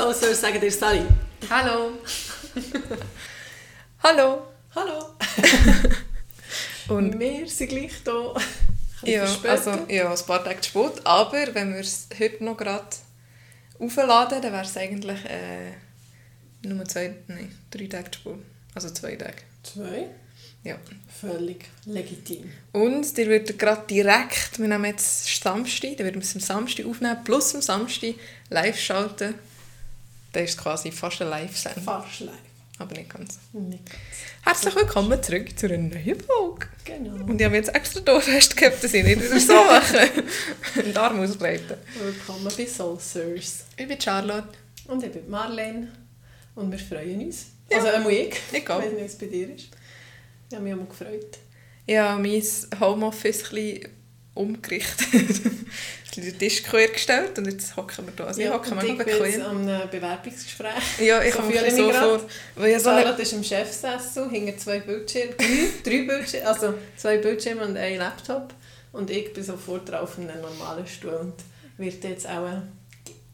[0.00, 1.02] so soll sagen dir Sally.
[1.50, 1.98] Hallo.
[4.02, 4.46] Hallo.
[4.74, 5.14] Hallo.
[6.88, 7.92] Und wir sind gleich
[9.02, 9.12] hier.
[9.12, 12.86] ja, also, ja, ein paar Tage zu spät, aber wenn wir es heute noch gerade
[13.78, 15.72] aufladen, dann wäre es eigentlich äh,
[16.62, 18.38] nur zwei, nein, drei Tage zu spät.
[18.74, 19.42] Also zwei Tage.
[19.62, 20.06] Zwei?
[20.64, 20.76] Ja.
[21.20, 22.50] Völlig legitim.
[22.72, 26.86] Und ihr würdet gerade direkt, wir nehmen jetzt Samstag, dann würden wir es am Samstag
[26.86, 28.14] aufnehmen, plus am Samstag
[28.48, 29.34] live schalten.
[30.32, 31.82] Dann ist es quasi fast eine Live-Sendung.
[31.82, 32.34] Fast live.
[32.78, 33.38] Aber nicht ganz.
[33.52, 33.98] Nicht ganz.
[34.42, 36.68] Herzlich willkommen zurück zu einer neuen Folge.
[36.84, 37.24] Genau.
[37.24, 40.08] Und ich habe jetzt extra hier festgehabt, dass ich nicht wieder so mache.
[40.82, 41.76] Den Arm ausbreiten.
[42.00, 43.64] Willkommen bei Soul Sirs.
[43.76, 44.56] Ich bin Charlotte.
[44.86, 45.88] Und ich bin Marlene.
[46.54, 47.46] Und wir freuen uns.
[47.68, 47.78] Ja.
[47.78, 48.36] Also einmal ich.
[48.52, 48.80] Ich auch.
[48.80, 49.68] wie es bei dir ist.
[50.48, 51.38] Ich habe mich auch gefreut.
[51.88, 53.88] Habe mein Homeoffice ein bisschen
[54.34, 55.08] umgerichtet.
[56.16, 58.26] den Tisch quer gestellt und jetzt hocken wir hier.
[58.26, 60.98] Also ich hocke und mega ich bin am äh, Bewerbungsgespräch.
[61.00, 62.20] Ja, ich So komme fühle mir ich so mich vor.
[62.56, 65.46] Weil so eine, ist im Chefsessel, hinter zwei Bildschirmen, drei,
[65.84, 68.54] drei Bildschirme, also zwei Bildschirme und ein Laptop.
[68.92, 71.34] Und ich bin sofort drauf in einem normalen Stuhl und
[71.78, 72.60] werde jetzt auch äh,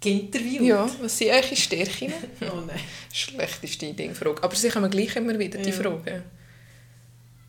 [0.03, 0.61] geinterviewt.
[0.63, 2.13] ja, was sind eure Stärken?
[2.43, 2.79] Oh nein.
[3.13, 4.43] Schlechteste Dingfrage.
[4.43, 5.75] Aber sie kommen gleich immer wieder, die Ja.
[5.77, 6.23] Fragen.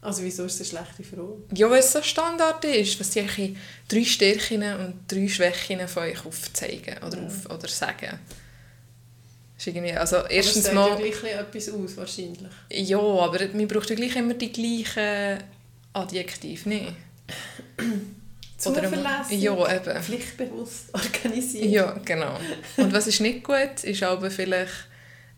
[0.08, 1.34] Also wieso ist das eine schlechte Frage?
[1.54, 3.50] Ja, weil es so Standard ist, was eure
[3.90, 7.26] drei Stärken und drei Schwächen von euch aufzeigen oder, Ja.
[7.28, 8.18] auf, oder sagen.
[9.58, 10.90] Ist irgendwie, also Aber erstens es sagt mal...
[10.92, 12.40] ja gleich etwas aus, wahrscheinlich.
[12.72, 15.44] Ja, aber man braucht ja gleich immer die gleichen
[15.92, 16.94] Adjektive, nicht?
[18.66, 20.04] Oder- Zuverlässig, Ja, eben.
[20.04, 21.66] pflichtbewusst, organisiert.
[21.66, 22.40] Ja, genau.
[22.78, 24.72] Und was ist nicht gut, ist aber vielleicht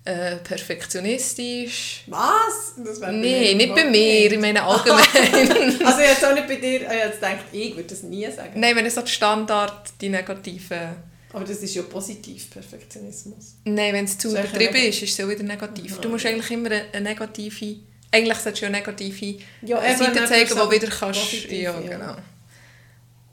[0.05, 2.03] äh, perfektionistisch.
[2.08, 2.73] Was?
[2.78, 5.80] Das mir nicht bei mir, ich meine allgemein.
[5.86, 8.59] Also jetzt auch nicht bei dir, ich jetzt gedacht, ich würde das nie sagen.
[8.59, 11.09] Nein, wenn es so die Standard, die negativen...
[11.31, 13.58] Aber das ist ja positiv, Perfektionismus.
[13.66, 15.94] Nein, wenn es zu übertrieben ist, ist es auch wieder negativ.
[15.94, 16.31] Aha, Du musst ja.
[16.31, 17.75] eigentlich immer eine, negative...
[18.11, 21.20] Eigentlich solltest du ja negative Ja, Seiten zeigen, wo wieder kannst...
[21.20, 22.15] positiv, ja, genau.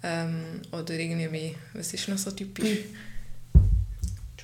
[0.02, 2.80] Ähm, oder irgendwie, was ist noch so typisch?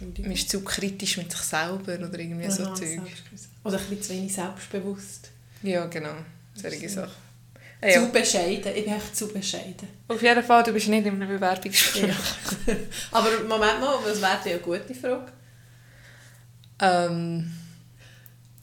[0.03, 0.25] Entschuldigung.
[0.25, 2.89] Man ist zu kritisch mit sich selber oder irgendwie so Aha, Zeug.
[2.89, 3.49] Selbstbewusst.
[3.65, 5.31] Oder ein bisschen zu wenig selbstbewusst.
[5.63, 6.15] Ja, genau.
[6.55, 7.01] Solche So.
[7.01, 7.23] Sachen.
[7.83, 8.05] Zu ja.
[8.07, 8.77] bescheiden.
[8.77, 9.89] Ich bin echt zu bescheiden.
[10.07, 12.09] Auf jeden Fall, du bist nicht in einem Bewerbungsgespräch.
[12.67, 12.75] Ja.
[13.11, 15.33] Aber Moment mal, was wäre denn eine gute Frage?
[16.81, 17.53] Ähm,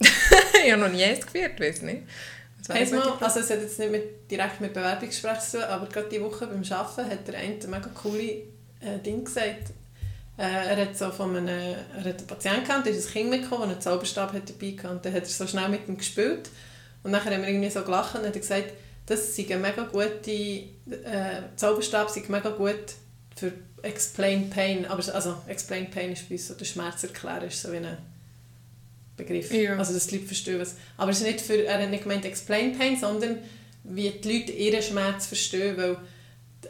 [0.00, 2.02] ich habe noch nie eins geführt, weiß nicht.
[2.68, 6.08] Eine mal, also es hat jetzt nicht mit, direkt mit Bewerbungsgespräch zu tun, aber gerade
[6.08, 8.22] diese Woche beim Arbeiten hat der eine ein mega coole
[8.80, 9.72] äh, Ding gesagt.
[10.40, 13.30] Äh, er hat so von einem, er hat einen Patienten gehabt, da ist ein Kind
[13.30, 14.94] mitgekommen, der einen Zauberstab hat dabei gehabt.
[14.94, 16.48] Und dann hat er so schnell mit ihm gespielt.
[17.02, 18.72] Und dann haben wir irgendwie so gelacht und hat gesagt,
[19.04, 22.94] das sei eine mega gute, äh, Zauberstab sei mega gut
[23.36, 23.52] für
[23.82, 24.86] Explain Pain.
[24.86, 27.76] Aber, so- also Explain Pain ist bei uns so der Schmerz erklären, ist so wie
[27.78, 27.98] ein
[29.16, 29.52] Begriff.
[29.52, 29.76] Ja.
[29.76, 30.76] Also dass die Leute verstehen, was...
[30.96, 33.38] Aber es ist nicht für, er hat nicht gemeint Explain Pain, sondern
[33.84, 35.96] wie die Leute ihren Schmerz verstehen, weil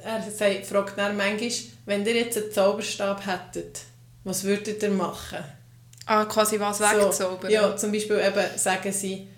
[0.03, 1.51] er sagt, fragt dann manchmal,
[1.87, 3.81] wenn ihr jetzt einen Zauberstab hättet,
[4.25, 5.39] was würdet ihr machen?
[6.07, 7.51] Ah, quasi was wegzaubern.
[7.51, 9.29] ja, zum Beispiel eben sagen sie,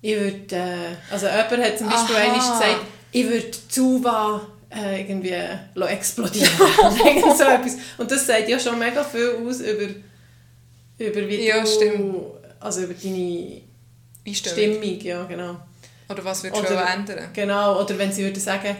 [0.00, 2.80] ich würde, äh, also jemand hat zum Beispiel einmal gesagt,
[3.12, 5.34] ich würde Zuba äh, irgendwie
[5.74, 6.50] lassen explodieren
[7.04, 7.76] Irgend so etwas.
[7.96, 9.94] Und das sagt ja schon mega viel aus über,
[10.98, 12.16] über wie Ja, du, stimmt.
[12.60, 13.62] also über deine
[14.26, 14.76] Einstellung.
[14.82, 15.56] Stimmung, ja genau.
[16.08, 17.28] Oder was würdest du ändern?
[17.32, 18.76] Genau, oder wenn sie würden sagen,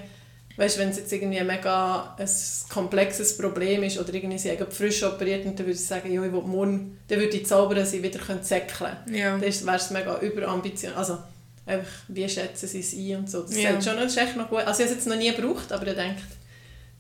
[0.59, 2.29] weißt, wenn es jetzt irgendwie ein mega ein
[2.69, 6.33] komplexes Problem ist oder irgendwie sie frisch operiert und dann würde sie sagen, ja, ich
[6.33, 8.67] will morgen, dann würde ich zaubern, dass sie wieder säckeln
[9.07, 9.17] können.
[9.17, 9.31] Ja.
[9.39, 10.93] Dann wäre es mega überambition.
[10.95, 11.19] Also,
[11.65, 13.43] einfach, wie schätzen sie es ein und so.
[13.43, 13.71] Das Ja.
[13.73, 14.59] sagt schon, das ist echt noch gut.
[14.61, 16.23] Also, ich habe es jetzt noch nie gebraucht, aber ich denke,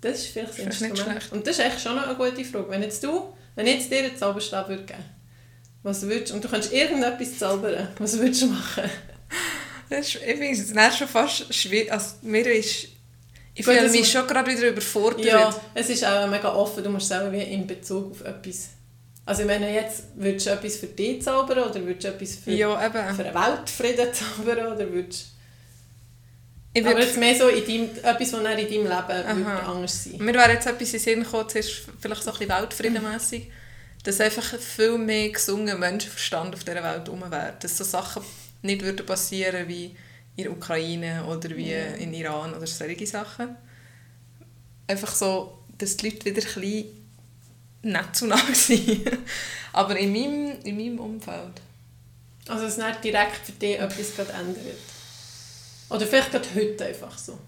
[0.00, 1.32] das ist vielleicht Das ist Instrument.
[1.32, 2.70] Und das ist echt schon noch eine gute Frage.
[2.70, 5.04] Wenn jetzt du, wenn ich jetzt dir einen Zauberstab würde geben,
[5.82, 8.84] was würdest und du kannst irgendetwas zaubern, was würdest du machen?
[9.90, 11.90] Das ist, ich finde es schon fast schwierig.
[11.90, 12.86] Also, mir ist,
[13.58, 15.24] ich Gut, fühle mich schon gerade wieder überfordert.
[15.24, 16.84] Ja, es ist auch mega offen.
[16.84, 18.68] Du musst auch wie in Bezug auf etwas...
[19.26, 22.52] Also ich meine, jetzt würdest du etwas für dich zaubern oder würdest du etwas für,
[22.52, 25.32] ja für einen Weltfrieden zaubern oder würdest...
[26.72, 30.18] Ich Aber würd, jetzt mehr so in deinem, etwas, was in deinem Leben anders sein
[30.18, 33.50] mir wäre jetzt etwas in den Sinn gekommen, zuerst vielleicht so ein bisschen weltfriedenmässig,
[34.04, 37.54] dass einfach viel mehr gesunder Menschenverstand auf dieser Welt herum wäre.
[37.60, 38.22] Dass so Sachen
[38.62, 39.96] nicht würden passieren wie
[40.38, 41.86] in der Ukraine oder wie Ja.
[41.98, 43.56] in Iran oder solche Sachen.
[44.86, 46.84] Einfach so, dass die Leute wieder ein bisschen
[47.82, 49.04] nicht zu nah sind.
[49.72, 51.60] Aber in meinem, in meinem Umfeld.
[52.46, 54.78] Also es nicht direkt für dich etwas gerade ändert.
[55.90, 57.38] Oder vielleicht gerade heute einfach so.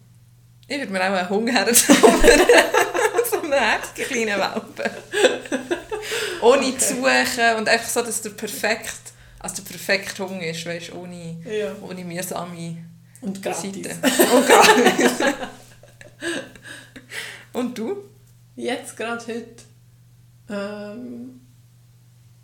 [0.67, 2.21] Ich würde mir auch einen Hunger herzaubern.
[3.31, 4.91] so einen herzigen kleinen Welpen.
[6.43, 6.79] ohne okay.
[6.79, 11.37] zu suchen und einfach so, dass der perfekt, also der perfekte Hunger ist, weißt ohne,
[11.45, 11.73] Ja.
[11.83, 12.77] ohne mühsame
[13.21, 13.63] Und gratis.
[13.63, 13.85] Seiten.
[14.37, 15.13] Und gratis.
[17.53, 17.97] und du?
[18.57, 19.65] Jetzt, gerade heute,
[20.49, 21.41] ähm,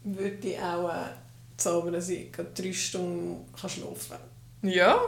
[0.04, 1.08] würde ich auch äh,
[1.56, 4.16] zaubern, dass ich gerade drei Stunden kann schlafen
[4.62, 4.70] kann.
[4.70, 4.98] Ja?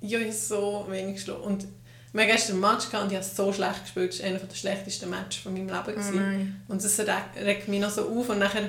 [0.00, 1.42] Ja, ich habe so wenig geschlafen.
[1.42, 1.66] Und
[2.12, 4.12] wir haben gestern einen Match gehabt und ich habe so schlecht gespielt.
[4.12, 6.02] Das war einer der schlechtesten Matches von meinem Leben.
[6.08, 6.62] Oh nein.
[6.68, 8.28] Und das regt, regt mich noch so auf.
[8.28, 8.68] Und nachher,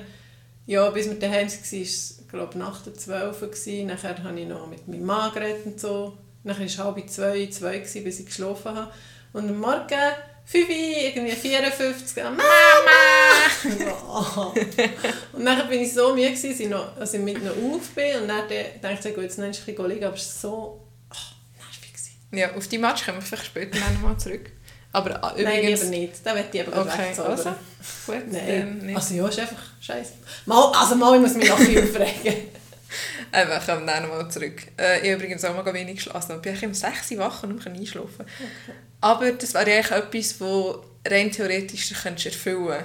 [0.65, 3.47] ja, bis wir daheim waren, war es, glaube ich, nach der 12 Uhr.
[3.49, 3.87] gewesen.
[3.87, 6.17] Nachher habe ich noch mit meinem Mann geredet und so.
[6.43, 8.91] Nachher war es halb zwei, zwei, gewesen, bis ich geschlafen habe.
[9.33, 9.87] Und am Morgen,
[10.45, 12.43] 5 Uhr, irgendwie 54, Mama!
[13.79, 14.53] Mama!
[15.33, 17.89] und dann bin ich so müde, gewesen, dass ich, noch, als ich mit ihnen auf
[17.91, 18.21] bin.
[18.21, 18.43] Und dann
[18.81, 20.03] dachte ich, gut, jetzt noch ein bisschen liegen.
[20.03, 21.93] Aber es war so ach, nervig.
[21.93, 22.17] gewesen.
[22.31, 24.51] Ja, auf die Match kommen wir vielleicht später noch mal zurück.
[24.93, 25.83] Aber ah, Nein, übrigens...
[25.83, 26.13] lieber nicht.
[26.23, 27.09] Da wird ich aber okay.
[27.09, 27.31] Wegzaubern.
[27.31, 27.49] also,
[28.05, 30.13] gut, dann Nein, also ja, ist einfach scheiße.
[30.45, 32.35] Mal, also mal, ich muss mich noch viel aufregen.
[33.31, 34.61] Einfach, kommen dann nochmal zurück.
[34.79, 36.35] Äh, ich habe übrigens auch mal wenig geschlafen.
[36.35, 38.21] Ich bin eigentlich um 6 Uhr wach und nicht mehr einschlafen.
[38.21, 38.77] Okay.
[39.01, 42.83] Aber das wäre eigentlich etwas, das rein theoretisch du könntest erfüllen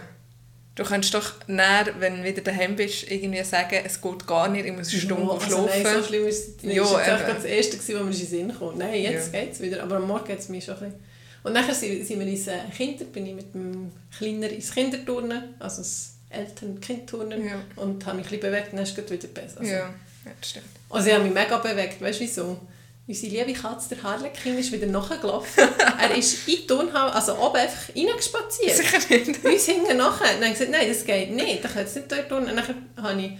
[0.75, 4.65] Du kannst doch näher, wenn du wieder daheim bist, irgendwie sagen, es geht gar nicht,
[4.65, 5.83] ich muss eine Stunde also schlafen.
[5.83, 6.77] Nein, so schlimm ist es nicht.
[6.77, 7.35] Ja, das war eben.
[7.35, 8.79] das Erste, wo mir in den Sinn kam.
[8.79, 9.41] Nein, jetzt Ja.
[9.41, 9.83] geht es wieder.
[9.83, 11.08] Aber am Morgen geht es mir schon ein bisschen.
[11.49, 12.47] Und nachher sind, wir ins
[12.77, 17.47] Kinder, bin ich mit dem Kleiner ins Kinderturnen, also das Eltern-Kind-Turnen.
[17.47, 17.63] Ja.
[17.77, 19.61] Und habe mich ein bisschen bewegt und dann ist es wieder besser.
[19.61, 20.67] Also, ja, ja, das stimmt.
[20.91, 22.61] Also ich habe mich mega bewegt, weißt du wieso?
[23.07, 25.65] Unsere liebe Katze, der Harlequin, ist wieder nachgelaufen.
[25.99, 28.77] er ist in die Turnhalle, also oben einfach reingespaziert.
[28.77, 29.43] Sicher nicht.
[29.43, 30.35] Uns hinten nachher.
[30.35, 31.65] Dann habe ich gesagt, nein, das geht nicht.
[31.65, 32.47] Ich kann jetzt nicht dort tun.
[32.47, 32.63] Und dann
[33.03, 33.31] habe ich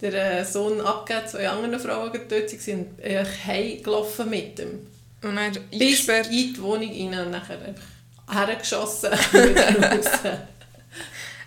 [0.00, 4.58] den äh, Sohn abgegeben, zwei anderen Frauen die dort waren, und bin ich heimgelaufen mit
[4.58, 4.86] ihm.
[5.22, 7.82] Und dann Bis in die Wohnung rein und nachher einfach
[8.30, 9.10] hergeschossen.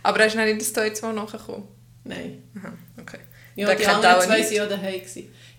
[0.03, 1.67] Aber er ist nicht in das Toy 2 nachgekommen.
[2.03, 2.43] Nein.
[2.57, 3.19] Aha, okay.
[3.55, 5.01] Ja, Der die anderen zwei waren ja daheim.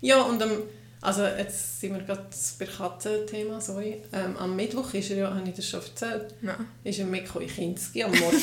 [0.01, 0.51] Ja, und am,
[1.01, 2.27] also jetzt sind wir gerade
[2.59, 4.01] bei Katzen-Thema, sorry.
[4.11, 6.55] Ähm, am Mittwoch ist er ja, habe ich das schon erzählt, Nein.
[6.83, 8.41] ist er mit in Kinski am Morgen.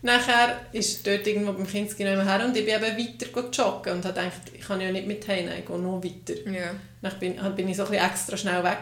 [0.00, 4.04] Nachher ist dort irgendwo beim Kinski noch her und ich bin eben weiter joggen und
[4.04, 6.50] habe gedacht, ich kann ja nicht mit heim, ich gehe noch weiter.
[6.50, 6.70] Ja.
[7.02, 8.78] Dann bin, dann bin ich so ein bisschen extra schnell weg,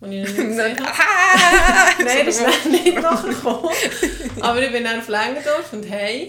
[0.00, 2.04] als ich ihn nicht gesehen habe.
[2.04, 3.70] Nein, das ist dann nicht nachgekommen.
[4.40, 6.28] Aber ich bin dann auf Längendorf und heim.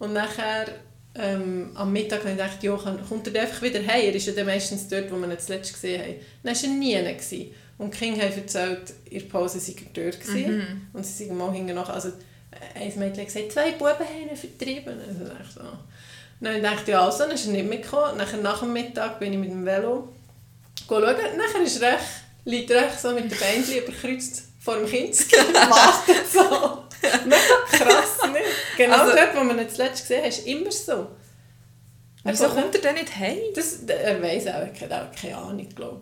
[0.00, 0.66] Und nachher
[1.14, 4.06] ähm, am Mittag habe ich gedacht, ja, kann, kommt er einfach wieder heim?
[4.06, 6.14] Er ist ja dann meistens dort, wo wir ihn zuletzt gesehen haben.
[6.42, 7.14] Dann war er nie.
[7.14, 7.54] Gewesen.
[7.78, 10.20] Und die Kinder haben erzählt, in der Pause sei er dort.
[10.20, 10.90] Gewesen.
[10.92, 11.88] Und sie sind mal hinten nach.
[11.90, 12.10] Also,
[12.50, 15.00] äh, ein Mädchen gesagt, zwei Buben haben ihn vertrieben.
[15.00, 15.60] Also, ich so.
[16.40, 18.16] Dann dachte ich, ja, also, dann ist er nicht mitgekommen.
[18.16, 20.08] Nachher, nach dem Mittag bin ich mit dem Velo
[20.86, 21.02] schauen.
[21.02, 22.04] Nachher ist recht,
[22.44, 25.16] liegt recht so mit den Beinen überkreuzt vor dem Kind
[25.54, 26.84] wartet so.
[27.70, 28.44] Krass, nicht?
[28.76, 31.08] Genau Also- dort, wo man ihn zuletzt gesehen hat, ist immer so.
[32.24, 33.38] Wieso Also, kommt er denn nicht heim?
[33.54, 36.00] das, er weiss auch, er hat auch keine Ahnung, glaube.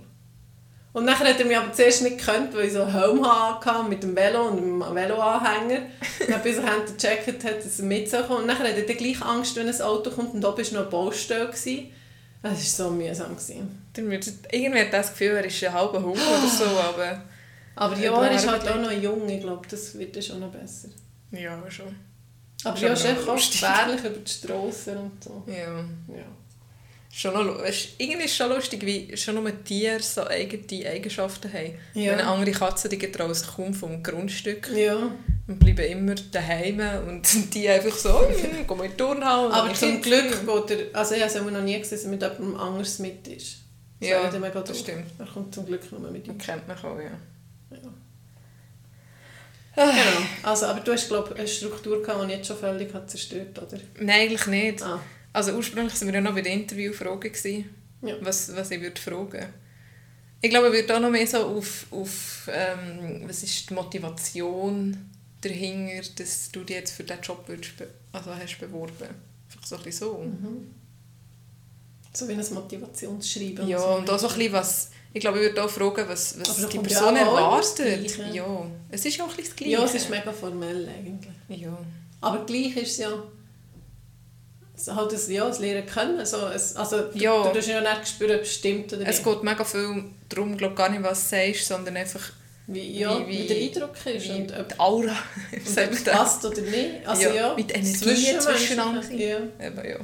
[0.97, 4.03] Und nachher hat er mich aber zuerst nicht gekannt, weil ich so Helm hatte mit
[4.03, 5.83] dem Velo und dem Veloanhänger.
[6.27, 8.41] Dann bis er dann gecheckt hat, dass er mit so kommt.
[8.41, 10.81] Und nachher hat er dann gleich Angst, wenn ein Auto kommt und oben war noch
[10.81, 11.49] eine Baustelle.
[11.49, 11.91] gewesen.
[12.43, 13.37] Das war so mühsam.
[13.37, 13.83] Gewesen.
[13.93, 17.23] Dann wird- Irgendwie hat das Gefühl, er ist ein halber Hund oder so, aber...
[17.75, 20.49] Aber Ja, er ist halt auch noch jung, ich glaube, das wird dann schon noch
[20.51, 20.89] besser.
[21.31, 21.95] Ja, schon.
[22.65, 25.43] Aber ja, ist einfach gefährlich über die Strassen und so.
[25.47, 25.85] Ja.
[26.09, 26.25] Ja.
[27.17, 27.65] Schon noch,
[27.97, 31.73] irgendwie ist es schon lustig, wie schon nur Tiere so eigene Eigenschaften haben.
[31.95, 32.13] Ja.
[32.13, 34.97] Wenn andere Katze die trauen sich kaum vom Grundstück ja.
[35.47, 39.51] und bleiben immer daheim und die einfach so, «Hm, gehen wir in die Turnhalle.
[39.51, 42.99] Aber zum Glück geht er, also ich habe noch nie gesehen, dass mit jemandem anders
[42.99, 43.61] mit ist.
[43.99, 44.79] Das Ja, das doof.
[44.79, 45.07] stimmt.
[45.19, 46.35] Er kommt zum Glück nur mit ihm.
[46.35, 47.05] Man kennt mich auch, ja.
[47.71, 47.79] Ja.
[49.75, 49.91] Ah.
[49.91, 50.27] Genau.
[50.43, 53.59] Also, aber du hast, glaube ich, eine Struktur gehabt, die jetzt schon völlig hat zerstört
[53.59, 53.81] oder?
[54.01, 54.83] Nein, eigentlich nicht.
[54.83, 55.01] Ah,
[55.37, 57.69] Also ursprünglich waren wir ja noch bei den Interviewfragen, gewesen,
[58.01, 58.15] Ja.
[58.23, 59.53] was, was ich würde fragen
[60.41, 64.97] Ich glaube, ich würde auch noch mehr so auf, auf ähm, was ist die Motivation
[65.43, 67.75] dahinter, dass du dich jetzt für diesen Job würdest
[68.13, 68.95] also hast beworben.
[69.03, 70.19] Einfach so ein bisschen so.
[70.21, 70.71] mhm.
[72.15, 73.69] So wie ein Motivationsschreiben.
[73.69, 74.91] Ja, und auch so ein bisschen, was...
[75.13, 78.19] Ich glaube, ich würde auch fragen, was, was die Person erwartet.
[78.33, 79.73] Ja, es ist ja auch ein bisschen das Gleiche.
[79.73, 81.61] Ja, es ist mega formell eigentlich.
[81.61, 81.77] Ja.
[82.23, 83.23] Aber gleich ist es ja
[84.89, 86.19] halt das, ja, das Lehren können.
[86.19, 87.43] Also, es, also du, Ja.
[87.45, 89.25] du tust ja nicht spüren, ob es stimmt oder Es nicht.
[89.25, 92.21] geht mega viel darum, glaube gar nicht, was du sagst, sondern einfach,
[92.67, 95.13] Wie, ja, wie- wie, wie- der Eindruck ist wie und ob, die Aura,
[95.53, 97.07] und ob es passt oder nicht.
[97.07, 99.11] Also, Ja, ja, mit Energie zwischeneinander.
[99.13, 99.39] Ja.
[99.61, 99.99] Eben, ja.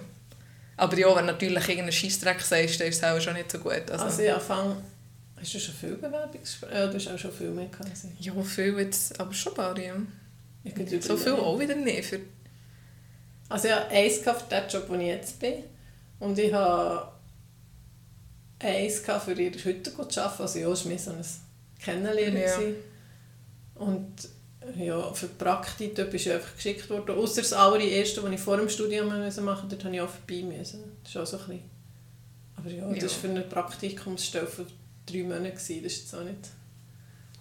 [0.76, 3.58] Aber ja, wenn du natürlich irgendeinen Scheissdreck sagst, dann ist es auch schon nicht so
[3.58, 3.82] gut.
[3.90, 4.76] Also, Also, ich anfange...
[5.40, 6.72] Hast du schon viel Bewerbungsgespräche?
[6.74, 7.90] Ja, du hast auch schon viel mehr gehabt.
[7.90, 8.24] als ich.
[8.26, 9.94] ja, viel jetzt, aber schon ein paar, ja.
[10.64, 10.72] Ich
[11.04, 12.04] So viel auch wieder nicht.
[12.04, 12.20] Für,
[13.52, 15.64] Also ich habe eins für den Job, wo ich jetzt bin.
[16.20, 17.12] Und ich habe
[18.58, 20.42] eins für ihre Hütte zu arbeiten.
[20.42, 21.24] Also ja, es war mehr so ein
[21.78, 22.40] Kennenlernen.
[22.40, 22.58] Ja.
[23.74, 24.28] Und
[24.74, 27.14] ja, für die Praktik bist du einfach geschickt worden.
[27.14, 30.42] Außer das allererste, das ich vor dem Studium machen musste, dort musste ich auch vorbei.
[30.44, 30.84] Müssen.
[31.02, 31.70] Das ist auch so ein bisschen...
[32.56, 34.64] Aber ja, das war für eine Praktikumsstelle für
[35.04, 35.50] drei Monate.
[35.50, 35.82] gewesen.
[35.82, 36.48] Das ist jetzt auch nicht...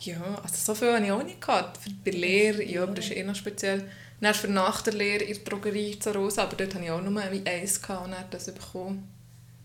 [0.02, 1.78] Ja, also so viel habe ich auch nicht gehabt.
[1.78, 3.88] Für bei der Lehre, ja, aber das ist eh noch speziell.
[4.22, 7.02] Dann für nach der Lehre in der Drogerie zu Rosa, aber dort hatte ich auch
[7.02, 9.10] nur wie eins gehabt und dann das bekommen.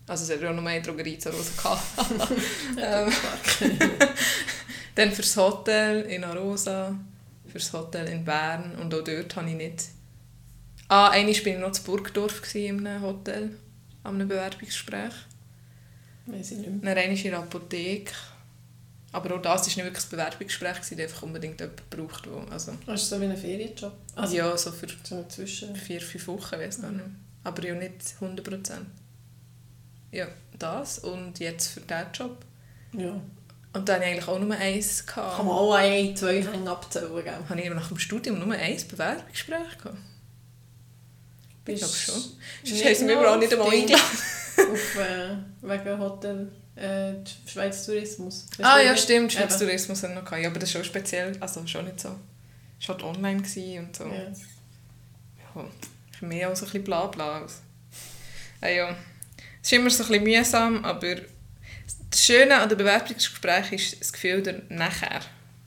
[0.07, 2.31] Also es hat ja auch nur eine Drogerie zu Rosa gehabt.
[2.81, 3.13] ähm,
[4.95, 6.95] dann fürs Hotel in Arosa,
[7.51, 9.85] fürs Hotel in Bern und auch dort habe ich nicht...
[10.87, 13.51] Ah, einmal war ich noch in Burgdorf in einem Hotel,
[14.03, 15.13] an einem Bewerbungsgespräch.
[16.25, 16.95] Weiss ich nicht mehr.
[16.95, 18.13] Dann in der Apotheke.
[19.11, 22.73] Aber auch das war nicht wirklich ein Bewerbungsgespräch, gewesen, einfach unbedingt jemand gebraucht, wo, also,
[22.85, 23.93] Das ist so wie ein Ferienjob.
[24.15, 25.75] Also ja, so für so Zwischen...
[25.75, 27.05] vier, fünf Wochen, weiß gar nicht.
[27.43, 28.87] Aber ja nicht 100 Prozent.
[30.11, 32.37] Ja, das und jetzt für diesen Job.
[32.93, 33.21] Ja.
[33.73, 35.05] Und dann hatte ich eigentlich auch nur eins.
[35.05, 35.37] Gehabt.
[35.37, 37.33] Kann man auch ein, zwei Hänge abzählen, gell?
[37.47, 39.97] Habe ich nach dem Studium nur eins Bewerbungsgespräch gehabt?
[41.67, 42.15] Ich glaube schon.
[42.63, 44.03] Sonst haben sie mich überall nicht einmal eingeladen.
[44.57, 47.13] auf, äh, wegen Hotel äh,
[47.49, 48.45] Schweiz Tourismus.
[48.57, 49.03] Weißt Ah ja, nicht?
[49.03, 49.65] stimmt, Schweiz Eben.
[49.67, 50.41] Tourismus wir noch gehabt.
[50.43, 52.15] Ja, aber das war schon speziell, also schon nicht so.
[52.79, 53.41] Es war halt online
[53.79, 54.05] und so.
[54.05, 54.13] Ja.
[55.55, 55.65] Ja,
[56.13, 57.41] ist mehr als ein bisschen Blabla.
[57.43, 57.61] aus.
[58.61, 58.95] Ah, ja.
[59.61, 61.15] Es ist immer so ein bisschen mühsam, aber
[62.09, 65.21] das Schöne an den Bewerbungsgesprächen ist das Gefühl der nachher.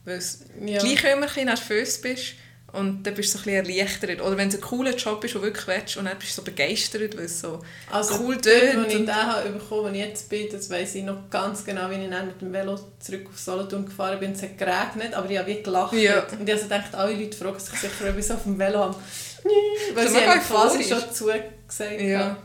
[0.05, 0.79] Weil es Ja.
[0.79, 2.35] gleich immer ein bisschen nervös bist
[2.73, 4.21] und dann bist du so ein bisschen erleichtert.
[4.21, 6.35] Oder wenn es ein cooler Job ist, den du wirklich willst und dann bist du
[6.37, 7.61] so begeistert, weil es so
[7.91, 8.77] Also cool tönt.
[8.77, 11.91] wo ich den habe bekommen, wo ich jetzt bin, das weiss ich noch ganz genau,
[11.91, 14.33] wie ich dann mit dem Velo zurück auf Solothurn gefahren bin.
[14.33, 15.93] Es hat geregnet, aber ich habe wie gelacht.
[15.95, 16.23] Ja.
[16.31, 18.59] Und ich habe so gedacht, alle Leute fragen sich sicher, ob ich so auf dem
[18.59, 18.97] Velo habe.
[19.95, 22.01] Weil sie haben quasi schon zugesagt.
[22.01, 22.37] Ja,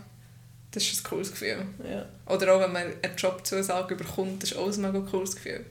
[0.72, 1.66] das ist ein cooles Gefühl.
[1.90, 2.06] ja.
[2.34, 5.66] Oder auch wenn man eine Jobzusage bekommt, das ist auch ein mega cooles Gefühl.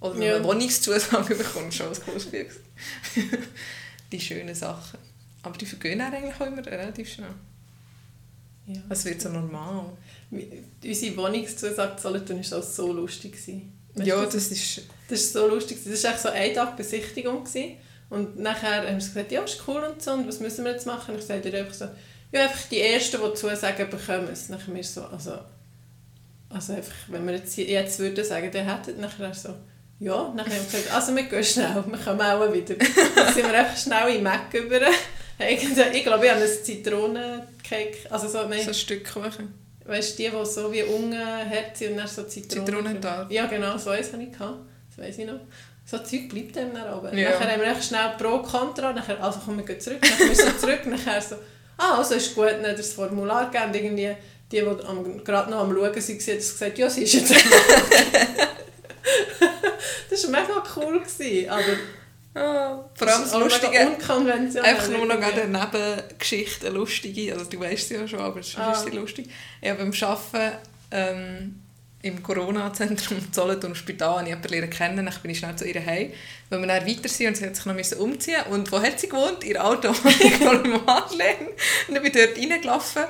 [0.00, 0.32] Oder wenn Ja.
[0.38, 2.46] man Wohnungszusage bekommt, ist auch ein cooles Gefühl.
[4.12, 4.98] die schönen Sachen.
[5.42, 7.34] Aber die vergehen dann eigentlich auch immer relativ schnell.
[8.66, 8.80] Ja.
[8.88, 9.86] Es wird so normal.
[10.84, 13.34] Unsere Wohnungszusage zu Solothurn war auch so lustig.
[13.94, 14.82] Weißt ja, du, das ist...
[15.08, 15.78] Das war so lustig.
[15.84, 17.44] Das war echt so ein Tag Besichtigung.
[17.44, 17.76] Gewesen.
[18.12, 20.86] Und nachher haben sie gesagt, ja, ist cool und so, und was müssen wir jetzt
[20.86, 21.14] machen?
[21.14, 21.86] Und ich sagte einfach so,
[22.30, 24.28] ja, einfach die Ersten, die Zusagen bekommen.
[24.28, 25.38] Und Nachher wir so, also,
[26.50, 29.54] also einfach, wenn wir jetzt, jetzt würden sagen, der hätte, nachher so,
[30.02, 32.74] ja, nachher haben wir gesagt, also wir gehen schnell, wir kommen auch wieder.
[32.74, 34.80] Dann sind wir einfach schnell in Mac über.
[35.38, 39.54] Ich glaube, ich habe einen Zitronencake, also so, nein, So ein Stück Kuchen.
[39.84, 42.66] Weißt du, die, die so wie unten hart sind und dann so Zitronen...
[42.66, 43.32] Zitronentart.
[43.32, 44.32] Ja, genau, so eins hatte ich.
[44.32, 44.58] gehabt.
[44.88, 45.40] Das weiss ich noch.
[45.84, 47.16] So Zeug bleibt dann dann oben.
[47.16, 47.30] Ja.
[47.30, 50.58] Nachher haben wir echt schnell Pro, Contra, nachher, also komm, wir zurück, nachher müssen wir
[50.58, 51.36] zurück, nachher so,
[51.76, 54.16] ah, also ist gut, dann das Formular gegeben irgendwie
[54.52, 57.34] die, die am, gerade noch am Schauen waren, haben gesagt, ja, sie ist jetzt
[60.12, 61.76] Das war mega cool, gewesen, aber
[62.34, 63.78] Ah, vor allem das mega Lustige...
[64.62, 68.48] Einfach nur noch eine Nebengeschichte, eine lustige, also du weißt sie ja schon, aber es
[68.48, 68.72] ist Ah.
[68.72, 68.94] ah.
[68.94, 69.28] lustig.
[69.60, 70.56] Ich habe beim Arbeiten
[70.90, 71.62] ähm,
[72.00, 76.12] im Corona-Zentrum Solothurn Spital habe ich jemanden kennen, dann bin ich schnell zu ihr heim,
[76.48, 78.98] weil wir dann weiter sind und sie hat sich noch müssen umziehen und wo hat
[78.98, 79.44] sie gewohnt?
[79.44, 81.48] Ihr Auto im Madeleine.
[81.88, 83.02] Und dann bin ich dort reingelaufen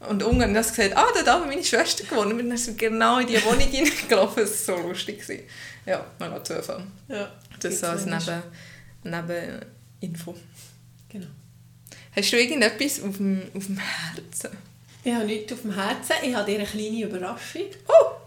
[0.00, 2.32] und haben das gesagt, ah, da hat meine Schwester gewohnt.
[2.32, 5.20] Und dann sind genau in diese Wohnung reingelaufen, das war so lustig.
[5.20, 5.42] gewesen.
[5.86, 6.82] Ja, mega Zufall.
[7.08, 8.42] Ja, Das so als Neben,
[9.02, 10.34] Nebeninfo.
[11.08, 11.26] Genau.
[12.14, 14.50] Hast du irgendetwas auf dem, auf dem Herzen?
[15.04, 16.12] Ich habe nichts auf dem Herzen.
[16.22, 17.62] Ich habe dir eine kleine Überraschung.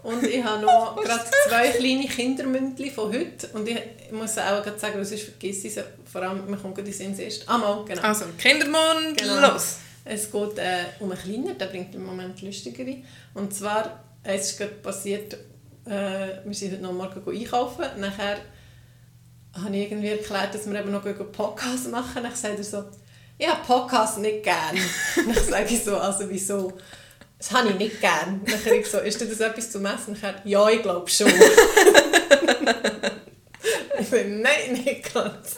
[0.02, 3.46] Und ich habe noch gerade zwei kleine Kindermündchen von heute.
[3.52, 3.78] Und ich
[4.10, 5.82] muss auch gerade sagen, sonst vergesse ich sie.
[6.10, 7.48] Vor allem, man kommt gerade in den Sinn erst.
[7.48, 8.02] Ah, mal, genau.
[8.02, 9.52] Also, Kindermund, Genau.
[9.52, 9.76] los!
[10.04, 12.96] Es geht äh, um einen Kleiner, der bringt im Moment lustigere.
[13.34, 15.34] Und zwar, es ist gerade passiert,
[15.86, 17.84] äh, wir sind heute noch morgen einkaufen.
[17.98, 18.38] Nachher
[19.54, 22.22] habe ich irgendwie erklärt, dass wir eben noch einen Podcast machen.
[22.22, 22.84] Dann sagt er so,
[23.38, 24.76] ich habe Podcast nicht gern.
[25.16, 26.72] dann sage ich so, also wieso?
[27.38, 28.40] Das habe ich nicht gern.
[28.44, 30.16] Dann sage ich so, ist das etwas zum Essen?
[30.20, 31.32] Dann ja, ich glaube schon.
[34.12, 35.56] nein, nicht ganz.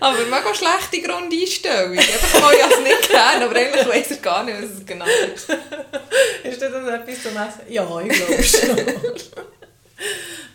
[0.00, 1.96] Aber mega schlechte Grundeinstellung.
[1.96, 5.04] Einfach mal, ich es nicht gerne, aber eigentlich weiss er gar nicht, was es genau
[5.06, 5.48] ist.
[6.44, 7.60] Ist das etwas zum Essen?
[7.68, 8.76] Ja, ich glaube schon.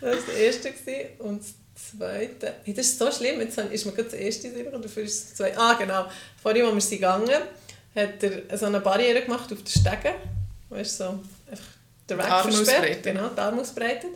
[0.00, 0.72] war das Erste.
[1.18, 1.54] Und das
[1.90, 2.54] Zweite...
[2.64, 3.40] Hey, das ist so schlimm.
[3.40, 5.58] Jetzt ist mir gerade das Erste und dafür ist das Zweite...
[5.58, 6.06] Ah, genau.
[6.42, 7.42] Vorhin, als wir sind gegangen,
[7.94, 10.14] hat er so eine Barriere gemacht auf den Stegen.
[10.68, 11.20] Weißt du, so
[11.50, 11.64] einfach
[12.08, 13.02] den Weg versperrt.
[13.02, 14.10] Genau, die Arme ausbreitet.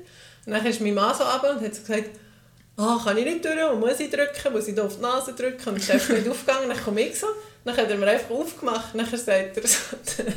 [0.46, 2.10] Und dann ist mein Mann so runter und hat gesagt,
[2.76, 5.32] ah, kann ich nicht durch, wo muss ich drücken, muss ich da auf die Nase
[5.32, 6.68] drücken und der ist nicht aufgegangen.
[6.68, 7.28] Dann komme ich so,
[7.64, 8.94] Dann hat er mir einfach aufgemacht.
[8.94, 9.78] Dann sagt er so,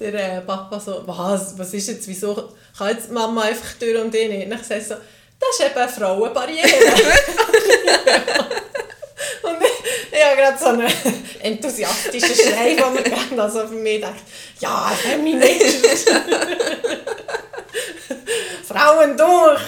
[0.00, 4.14] der, der Papa so, was, was ist jetzt, wieso kann jetzt Mama einfach durch und
[4.14, 4.50] ich nicht?
[4.50, 4.94] Dann sagt er so,
[5.38, 6.66] das ist eben eine Frauenbarriere.
[9.42, 10.90] und ich, ich habe gerade so einen
[11.40, 14.22] enthusiastischen Schrei, den man gerne also für mich denkt,
[14.60, 16.10] ja, Feminist.
[18.66, 19.60] Frauen durch.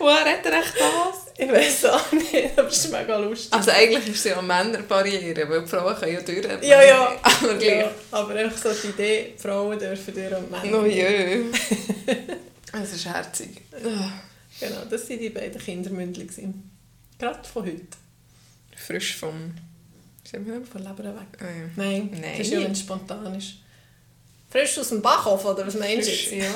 [0.00, 1.32] Woher hat er echt das?
[1.36, 3.52] Ich weiß auch nicht, aber es ist mega lustig.
[3.52, 6.62] Also eigentlich ist es ja eine Männerbarriere, weil die Frauen können ja durch.
[6.62, 7.18] Ja, ja.
[7.22, 7.80] Aber gleich.
[7.80, 10.78] ja, aber einfach so die Idee, Frauen dürfen durch und Männer.
[10.78, 11.44] Oh jö.
[12.72, 13.62] Das ist herzig.
[13.72, 16.26] Genau, das waren die beiden Kindermündchen.
[16.28, 16.70] gewesen.
[17.18, 17.86] Gerade von heute.
[18.76, 19.54] Frisch vom...
[20.24, 21.38] Sind wir Von Leber weg.
[21.40, 21.68] Ah, ja.
[21.76, 22.22] Nein, Nein.
[22.38, 23.54] das ist ja, wenn es spontan ist.
[24.50, 26.50] Frisch aus dem Backofen, oder was meinst du Frisch, ja.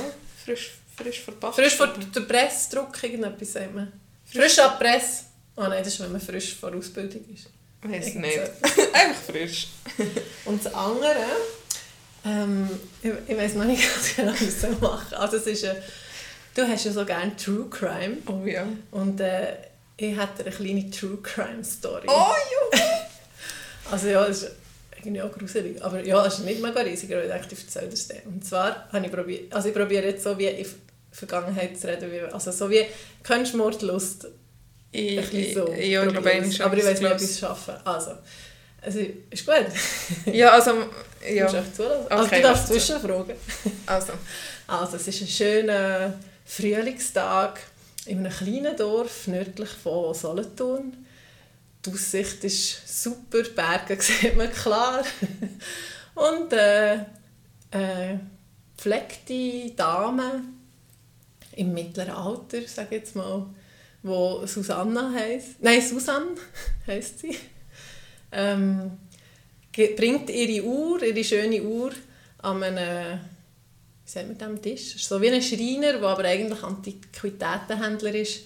[0.44, 1.54] Frisch, frisch verpackt.
[1.56, 3.92] Frisch vor der Pressdruck, irgendetwas sagt man.
[4.24, 5.24] Frisch ab Press.
[5.56, 7.48] Oh nein, das ist, wenn man frisch vor Ausbildung ist.
[7.82, 8.38] Irgend nicht.
[8.92, 9.68] Einfach frisch.
[10.46, 11.26] Und das andere,
[12.24, 12.68] ähm,
[13.02, 15.74] ich, ich weiß noch nicht ganz genau, wie ich es machen Also es ist, äh,
[16.54, 18.66] du hast ja so gerne True Crime Oh ja.
[18.90, 19.56] und äh,
[19.96, 22.06] ich hätte eine kleine True Crime Story.
[22.08, 22.32] Oh
[22.72, 22.80] ja.
[23.90, 24.52] Also ja, das ist
[25.06, 25.82] irgendwie auch gruselig.
[25.84, 28.08] Aber ja, es ist nicht mega riesig, aber ich dachte, ich erzähle das.
[28.26, 30.66] Und zwar habe ich probiert, also ich probiere jetzt so wie in der
[31.12, 32.84] Vergangenheit zu reden, wie, also so wie,
[33.22, 34.26] kennst du Mordlust?
[34.90, 35.72] Ich, Ein bisschen so.
[35.72, 36.62] ja, ich glaube, ich.
[36.64, 37.80] Aber ich weiß nicht, ob ich es schaffe.
[37.84, 38.12] Also,
[38.80, 39.66] also ist gut.
[40.32, 40.72] Ja, also...
[40.72, 41.44] Du Ja.
[41.44, 42.06] musst echt zulassen.
[42.10, 43.34] Also Okay, du darfst zwischenfragen.
[43.86, 44.12] Also.
[44.66, 46.14] Also es ist ein schöner
[46.46, 47.60] Frühlingstag
[48.06, 51.03] in einem kleinen Dorf nördlich von Solothurn.
[51.84, 55.04] Die Aussicht ist super, die Berge sieht man klar.
[56.14, 56.94] Und äh,
[57.70, 58.18] äh,
[58.76, 60.42] pflegte Dame
[61.56, 63.46] im mittleren Alter, sage ich jetzt mal,
[64.02, 65.60] wo Susanna heisst.
[65.60, 66.36] Nein, Susanne
[66.86, 67.36] heisst sie.
[68.32, 68.98] Ähm,
[69.72, 71.92] bringt ihre Uhr, ihre schöne Uhr,
[72.38, 73.20] an einen,
[74.04, 74.96] wie sagt man Tisch?
[75.04, 78.42] So wie ein Schreiner, der aber eigentlich Antiquitätenhändler ist,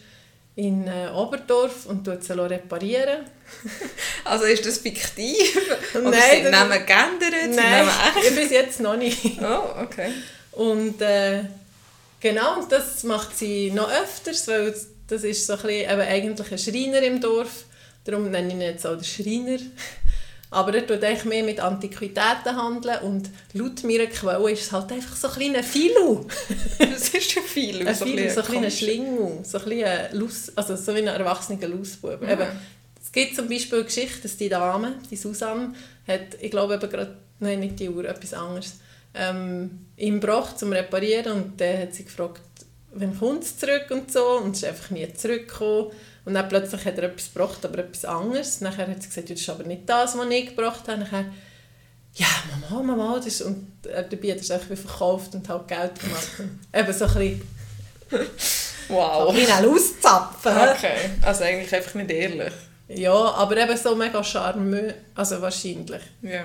[0.59, 3.25] in äh, Oberdorf und tut sie reparieren.
[4.25, 5.57] Also ist das fiktiv?
[5.95, 7.43] Oder Nein, sind Namen geändert?
[7.45, 8.37] Sind Nein, echt?
[8.37, 9.41] bis jetzt noch nicht.
[9.41, 10.11] Oh, okay.
[10.53, 11.45] Und äh,
[12.21, 14.75] genau, und das macht sie noch öfters, weil
[15.07, 17.65] das ist so ein bisschen, eben eigentlich ein Schreiner im Dorf.
[18.05, 19.59] Darum nenne ich ihn jetzt auch den Schreiner.
[20.51, 24.91] Aber er tut eigentlich mehr mit Antiquitäten handeln und laut meiner Quelle ist es halt
[24.93, 26.25] einfach so ein kleiner Filu.
[26.79, 27.87] Das ist schon viel.
[27.87, 28.71] Ein Filu, so ein kleiner.
[28.71, 32.23] Schlingel, so ein kleiner Laus, also so wie ein erwachsener Lausbub.
[32.23, 32.29] Mhm.
[32.29, 32.47] Eben,
[33.03, 35.75] Es gibt zum Beispiel eine Geschichte, dass die Dame, die Susanne,
[36.07, 38.81] hat, ich glaube eben gerade, nein, nicht die Uhr, etwas anderes,
[39.15, 42.41] ähm, ihm gebracht zum Reparieren und dann hat sie gefragt,
[42.93, 45.91] wann kommt es zurück und so und es ist einfach nie zurückgekommen.
[46.25, 48.61] Und dann plötzlich hat er etwas gebracht, aber etwas anderes.
[48.61, 51.01] Nachher hat sie gesagt, das ist aber nicht das, was ich gebracht habe.
[51.01, 51.25] Nachher,
[52.15, 52.27] ja,
[52.71, 53.43] Mama, Mama, das ist...
[53.43, 56.29] Und äh, dabei hat er es einfach verkauft und hat Geld gemacht.
[56.75, 57.43] Eben so ein bisschen,
[58.89, 59.31] Wow.
[59.31, 60.53] ein bisschen auszapfen.
[60.77, 61.11] Okay.
[61.23, 62.53] Also eigentlich einfach nicht ehrlich.
[62.89, 66.03] Ja, aber eben so mega charmeux, also wahrscheinlich.
[66.23, 66.45] Ja.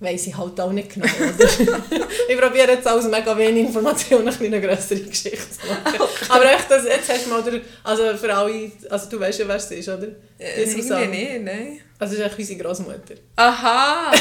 [0.00, 1.06] Weiss ich halt auch nicht genau.
[1.06, 1.48] Oder?
[2.28, 6.08] ich probiere jetzt aus mega wenig Informationen ein eine grössere Geschichte zu machen.
[6.28, 9.48] Aber echt, das, jetzt hast du mal, der, also für alle, also du weißt ja,
[9.48, 10.06] wer es ist, oder?
[10.38, 10.62] Äh.
[10.62, 11.80] Irgendwie nicht, nein.
[11.98, 13.14] Also das ist eigentlich unsere Großmutter.
[13.34, 14.12] Aha!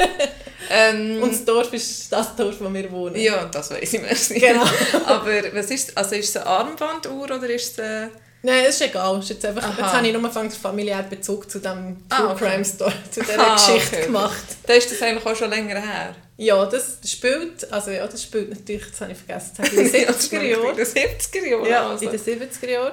[0.70, 3.16] ähm, Und das Dorf ist das Dorf, wo wir wohnen.
[3.16, 4.40] ja, das weiß ich merci.
[4.40, 4.64] Genau.
[5.04, 8.10] Aber was ist also ist es eine Armbanduhr oder ist es eine...
[8.42, 9.18] Nein, es ist egal.
[9.18, 9.82] Es ist jetzt, einfach, Aha.
[9.82, 12.48] jetzt habe ich nur einen familiären Bezug zu dem Ah, True okay.
[12.50, 14.06] Crime Story, zu dieser Ah, Geschichte okay.
[14.06, 14.44] gemacht.
[14.66, 16.14] Da ist das eigentlich auch schon länger her.
[16.38, 19.92] Ja, das spielt, also ja, das spielt natürlich, das habe ich vergessen zu sagen, in
[19.92, 20.70] den 70er Jahren.
[20.70, 21.66] In den 70er Jahren.
[21.66, 22.04] Ja, also.
[22.06, 22.92] in den 70er Jahren.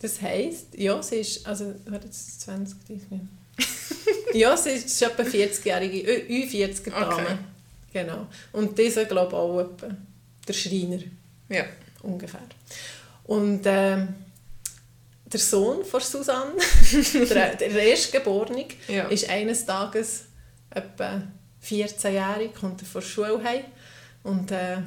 [0.00, 3.04] Das heisst, ja, sie ist, also, warte, jetzt 20, 30
[4.34, 7.12] Ja, sie ist, ist etwa 40-jährige, Ü- Ü40er-Dame.
[7.14, 7.36] Okay.
[7.92, 8.26] Genau.
[8.52, 9.88] Und dieser, glaube ich, auch etwa
[10.48, 10.98] der Schreiner,
[11.48, 11.64] Ja.
[12.02, 12.40] ungefähr.
[13.24, 14.08] Und ähm,
[15.32, 16.52] der Sohn von Susanne,
[17.14, 19.08] der, der Erstgeborene, Ja.
[19.08, 20.24] ist eines Tages
[20.70, 21.22] etwa
[21.66, 23.64] 14-jährig, kommt er von der Schule heim
[24.24, 24.78] und äh,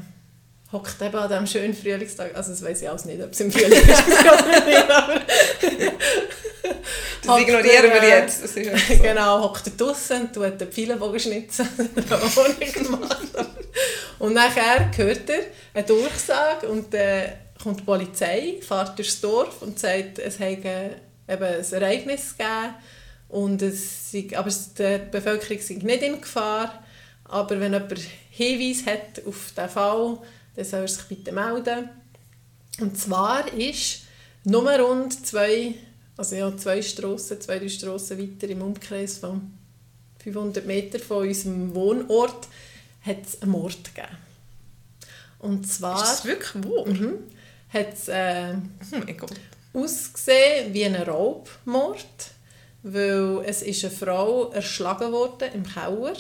[0.72, 3.52] hockt eben an diesem schönen Frühlingstag, also das weiß ich alles nicht, ob es im
[3.52, 4.28] Frühling ist
[4.90, 5.22] aber
[7.26, 8.44] Das ignorieren er, wir äh, jetzt.
[8.44, 8.98] Das ist so.
[9.04, 11.68] genau, hockt er draussen und tut den Pfeilenbogen schnitzen,
[12.60, 13.18] ich gemacht.
[14.20, 15.40] Und nachher hört er
[15.74, 17.30] eine Durchsage und äh,
[17.66, 20.96] kommt die Polizei, fährt durchs Dorf und sagt, es habe
[21.28, 22.76] eben ein Ereignis gegeben
[23.30, 26.84] und es sei, aber die Bevölkerung sei nicht in Gefahr.
[27.26, 28.00] Aber wenn jemand
[28.30, 30.20] Hinweis hat auf diesen Fall,
[30.56, 31.90] dann soll er sich bitte melden.
[32.80, 34.04] Und zwar ist
[34.44, 35.74] nur rund zwei
[36.18, 39.52] also ja, zwei Strassen, zwei, drei Strassen weiter im Umkreis von
[40.24, 42.48] 500 Meter von unserem Wohnort,
[43.02, 44.18] hat es einen Mord gegeben.
[45.40, 46.02] Und zwar...
[46.02, 46.88] Ist das wirklich wahr?
[46.88, 47.18] Mhm,
[47.76, 48.54] hat es äh,
[49.22, 49.26] Oh
[49.76, 52.32] ausgesehen wie ein Raubmord,
[52.84, 56.16] weil es ist eine Frau erschlagen worden im Keller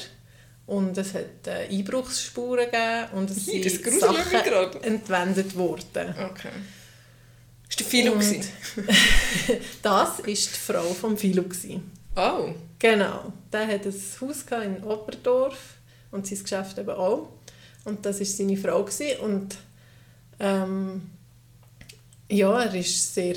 [0.65, 4.84] und es hat äh, Einbruchsspuren gegeben und es Hi, das sind Sachen gerade.
[4.84, 6.13] entwendet worden.
[6.32, 6.50] Okay.
[7.70, 8.13] Ist der Philo?
[9.82, 11.46] Das war die Frau von Philo.
[12.15, 12.50] Oh.
[12.80, 13.34] Genau.
[13.52, 15.76] Der hat ein Haus in Oberdorf
[16.12, 17.30] und sein Geschäft eben auch.
[17.84, 18.84] Und das war seine Frau.
[18.84, 19.20] Gewesen.
[19.22, 19.58] Und
[20.39, 21.10] ähm,
[22.30, 23.36] ja, er war sehr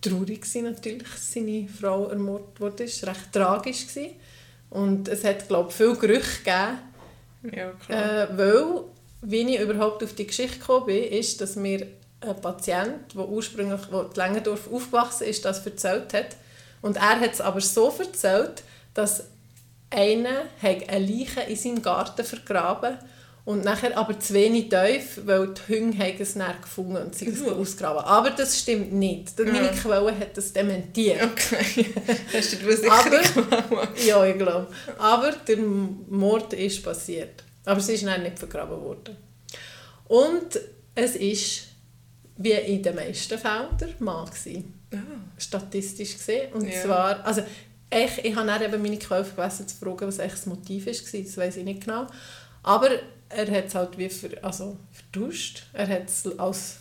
[0.00, 2.84] traurig gewesen, natürlich, dass seine Frau ermordet wurde.
[2.84, 3.86] Es war recht tragisch.
[3.86, 4.16] Gewesen.
[4.70, 6.78] Und es hat, glaube ich, viele Gerüchte gegeben,
[7.56, 8.30] Ja, klar.
[8.30, 8.82] äh, weil,
[9.22, 11.86] wie ich überhaupt auf die Geschichte gekommen bin, ist, dass mir
[12.20, 16.36] ein Patient, der ursprünglich wo in Längendorf aufgewachsen ist, das erzählt hat.
[16.82, 18.62] Und er hat es aber so erzählt,
[18.94, 19.24] dass
[19.90, 22.98] einer hat eine Leiche in seinem Garten vergraben
[23.46, 27.26] und nachher aber zu wenig tief, weil die Hunde haben es dann gefunden und sie
[27.28, 27.48] Mhm.
[27.54, 28.04] ausgraben.
[28.04, 29.38] Aber das stimmt nicht.
[29.38, 29.68] Meine Ja.
[29.72, 31.22] Quelle hat das dementiert.
[31.22, 31.86] Okay.
[32.34, 33.88] Hast du das Aber-?
[34.04, 34.66] Ja, ich glaube.
[34.98, 37.42] Aber der Mord ist passiert.
[37.64, 39.16] Aber sie ist dann nicht vergraben worden.
[40.08, 40.60] Und
[40.94, 41.62] es ist,
[42.36, 44.98] wie in den meisten Fällen, der Mann gewesen, Ah.
[45.38, 46.52] statistisch gesehen.
[46.52, 46.82] Und Ja.
[46.82, 47.42] zwar, also
[47.90, 50.92] ich, ich habe dann eben meine Quelle vergessen zu fragen, was echt das Motiv war,
[50.92, 52.06] das weiß ich nicht genau.
[52.62, 52.88] Aber
[53.28, 55.64] er hat es halt wie ver, also vertauscht.
[55.72, 56.78] Er hat es als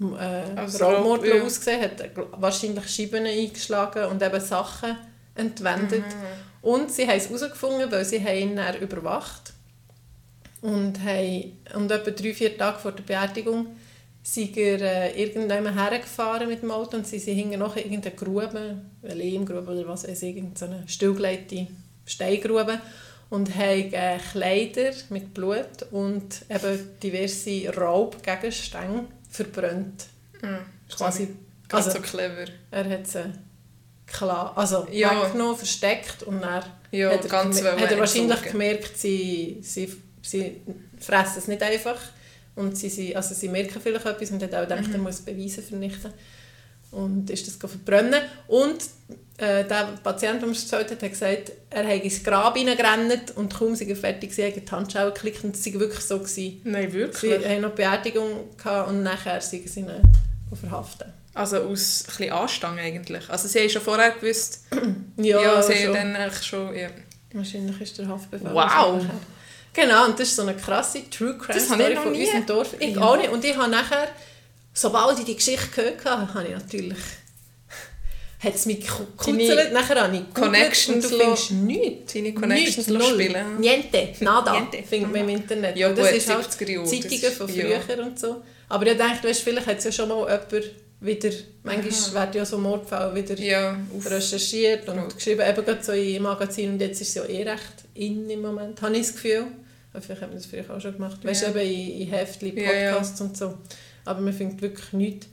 [0.00, 1.42] äh, Als Raub, ja.
[1.42, 4.96] ausgesehen, hat wahrscheinlich Scheiben eingeschlagen und eben Sachen
[5.34, 6.04] entwendet.
[6.04, 6.70] Mhm.
[6.70, 9.52] Und sie haben es herausgefunden, weil sie haben ihn dann überwacht
[10.60, 13.66] und haben und etwa drei, vier Tage vor der Beerdigung
[14.22, 18.14] sind er äh, irgendjemand hergefahren mit dem Auto und sie sind hinten noch in irgendeine
[18.14, 21.66] Grube, eine Lehmgrube oder was weiß ich, irgendeine stillgelegte
[22.06, 22.80] Steingrube
[23.32, 30.04] und haben äh, Kleider mit Blut und eben diverse Raubgegenstände verbrannt.
[30.42, 30.58] Mhm.
[30.94, 31.28] Quasi,
[31.68, 32.44] Ganz also so clever.
[32.70, 33.32] er hat sie
[34.06, 35.24] klar, also Ja.
[35.24, 39.90] weggenommen, versteckt und dann Ja, hat er, ganz hat er wahrscheinlich gemerkt, sie, sie,
[40.20, 40.60] sie
[41.00, 41.98] fressen es nicht einfach.
[42.54, 44.94] Und sie, sie, also sie merken vielleicht etwas und hat auch gedacht, Mhm.
[44.94, 46.12] er muss Beweise vernichten.
[46.92, 48.20] Und ist das verbrennen.
[48.48, 48.78] Und
[49.38, 53.52] äh, der Patient, der mir erzählt hat, hat gesagt, er habe ins Grab hineingerannt und
[53.52, 56.18] kaum sei er fertig war, hat die Handschuhe geklickt und es war wirklich so.
[56.18, 56.60] Gewesen.
[56.64, 57.44] Nein, Sie wirklich?
[57.48, 59.90] haben noch die Beerdigung gehabt und nachher sind sie ihn
[60.54, 61.12] verhaften.
[61.34, 63.28] Also aus ein bisschen Anstang eigentlich.
[63.30, 64.66] Also sie haben schon vorher gewusst,
[65.16, 65.94] Ja, ja, sie schon.
[65.94, 66.74] dann eigentlich schon...
[66.76, 66.88] Ja.
[67.32, 68.50] Wahrscheinlich ist der Haftbefehl.
[68.52, 69.02] Wow.
[69.72, 72.14] Genau, und das ist so eine krasse True Crime Das habe ich Story noch von
[72.14, 72.74] unserem Dorf.
[72.78, 73.00] Ich Ja.
[73.00, 73.30] auch nicht.
[73.30, 74.08] Und ich habe nachher,
[74.72, 76.98] sobald ich die Geschichte gehört habe, habe ich natürlich...
[78.42, 79.72] hat es mich gekuzelt.
[79.72, 82.12] Nachher habe ich Connections und du findest nichts.
[82.12, 83.60] Deine Connections Nichts, spielen.
[83.60, 84.82] Niente, nada, Niente.
[84.82, 85.76] findet man im Internet.
[85.76, 88.04] Ja, das gut, ist halt 70er Jahre, Zeitungen von früher ja.
[88.04, 88.42] und so.
[88.68, 91.30] Aber ich dachte, weißt, vielleicht hat es ja schon mal jemand wieder...
[91.62, 96.74] Manchmal werden ja so Mordfälle wieder Ja, recherchiert und geschrieben, eben gerade so in Magazinen
[96.74, 99.46] und jetzt ist es ja eh recht in im Moment, habe ich das Gefühl.
[100.00, 101.24] Vielleicht hat man das früher auch schon gemacht.
[101.24, 101.50] Weißt du, Ja.
[101.62, 102.90] eben in, in Heftchen, Ja, ja.
[102.92, 103.58] Podcasts und so.
[104.04, 105.26] Aber man findet wirklich nichts.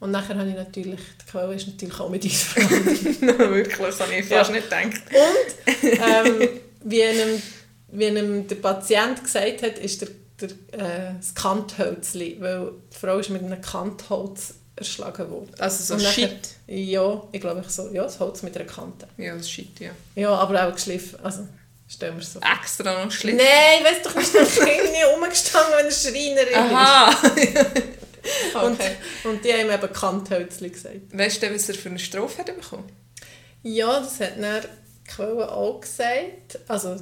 [0.00, 2.68] Und nachher habe ich natürlich, die Quelle ist natürlich auch mit Israel.
[3.54, 4.56] wirklich, das habe ich fast Ja.
[4.56, 5.02] nicht gedacht.
[5.82, 6.48] Und ähm,
[6.84, 7.42] wie, einem,
[7.92, 10.08] wie einem der Patient gesagt hat, ist der,
[10.40, 10.48] der,
[11.10, 15.50] äh, das Kanthölzli, weil die Frau ist mit einem Kantholz erschlagen worden.
[15.58, 16.48] Also so Und nachher- Shit.
[16.66, 17.88] Ja, ich glaube ich so.
[17.92, 19.06] Ja, das Holz mit einer Kante.
[19.16, 19.90] Ja, das Shit, ja.
[20.14, 21.18] Ja, aber auch geschliffen.
[21.22, 21.46] Also,
[21.88, 22.40] stellen wir es so.
[22.40, 23.36] Extra noch schlimm.
[23.36, 26.56] Nein, weißt du, du bist doch nie rumgestanden, wenn er Schreiner ist.
[26.56, 27.32] Aha!
[28.64, 28.96] Und, okay.
[29.22, 30.96] und die haben eben Kanthölzli gesagt.
[31.12, 32.90] Weißt du, was er für eine Strophe hat bekommen?
[33.62, 36.58] Ja, das hat die Quelle auch gesagt.
[36.66, 36.96] Also,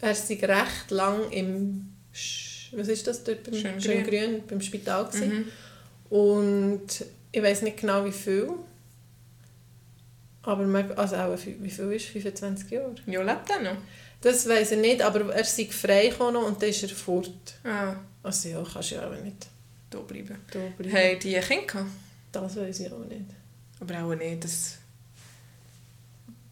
[0.00, 1.94] er sei recht lang im...
[2.12, 3.44] Sch was ist das dort?
[3.44, 3.80] Beim Schöngrün.
[3.80, 5.52] Schöngrün, beim Spital gewesen.
[6.10, 6.16] Mhm.
[6.16, 8.50] Und ich weiß nicht genau, wie viel.
[10.42, 12.94] Aber man, also auch, wie viel ist 25 Jahre?
[13.06, 13.76] Ja, lebt er noch?
[14.24, 17.30] Das weiß ich nicht, aber er sei frei gekommen und dann ist er fort.
[17.62, 19.46] Ah, Also ja, kannst du ja auch nicht
[19.90, 20.36] da bleiben.
[20.50, 20.92] da bleiben.
[20.96, 21.90] Haben die Kinder gehabt?
[22.32, 23.26] Das weiß ich auch nicht.
[23.80, 24.76] Aber auch nicht, das...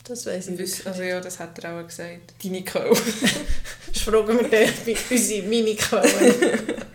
[0.04, 0.86] Das weiß ich Wiss, nicht.
[0.86, 2.34] also ja, das hat er auch gesagt.
[2.44, 2.92] Deine Quelle.
[3.94, 6.76] Ich frage mich dann bei unsere Mini-Quelle.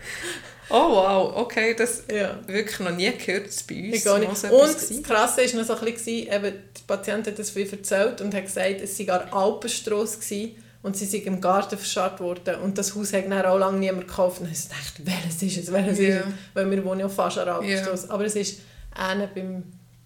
[0.70, 2.38] Oh wow, okay, das ja.
[2.46, 3.96] wirklich noch nie gehört bei uns.
[3.96, 4.36] Ich gar nicht.
[4.36, 5.02] so Und das.
[5.02, 8.44] Krasse war noch so ein bisschen, eben, der Patient hat das viel erzählt und hat
[8.44, 12.94] gesagt, es sei eine Alpenstrasse gewesen und sie sei im Garten verscharrt worden und das
[12.94, 14.40] Haus hat dann auch lange niemand gekauft.
[14.40, 16.08] Und ich dachte, welches ist es, welches Ja.
[16.18, 16.32] ist es?
[16.54, 17.48] Weil wir wohnen ja fast an.
[17.48, 18.10] Alpenstrasse.
[18.10, 18.60] Aber es ist
[18.94, 19.64] einer beim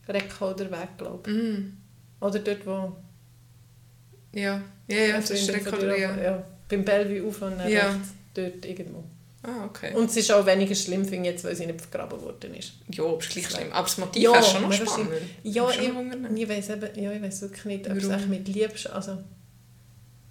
[0.08, 1.37] Reckholder Weg, glaube ich.
[1.37, 1.76] Mm.
[2.20, 2.96] Oder dort, wo...
[4.35, 6.16] Ja, ja, ja, das ist Reckholder, ja.
[6.20, 6.44] ja.
[6.68, 7.90] Beim Bellevue auf und dann Ja.
[7.90, 9.04] rechts, dort irgendwo.
[9.42, 9.92] Ah, okay.
[9.94, 12.74] Und es ist auch weniger schlimm, finde ich jetzt, weil sie nicht vergraben worden ist.
[12.88, 13.72] ja, aber ist gleich schlimm.
[13.72, 15.11] Aber das Motiv Ja, ist schon noch spannend.
[15.42, 16.37] Ja, ich, wundern.
[16.37, 18.18] ich weiß eben, ja, ich weiß wirklich nicht, ob es Warum?
[18.20, 18.87] echt mit Liebe ist.
[18.87, 19.18] Also,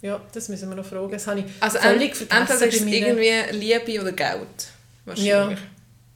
[0.02, 1.10] ja, das müssen wir noch fragen.
[1.12, 4.68] Das habe ich Also völlig vergessen entweder ist es irgendwie Liebe oder Geld.
[5.04, 5.58] Wahrscheinlich.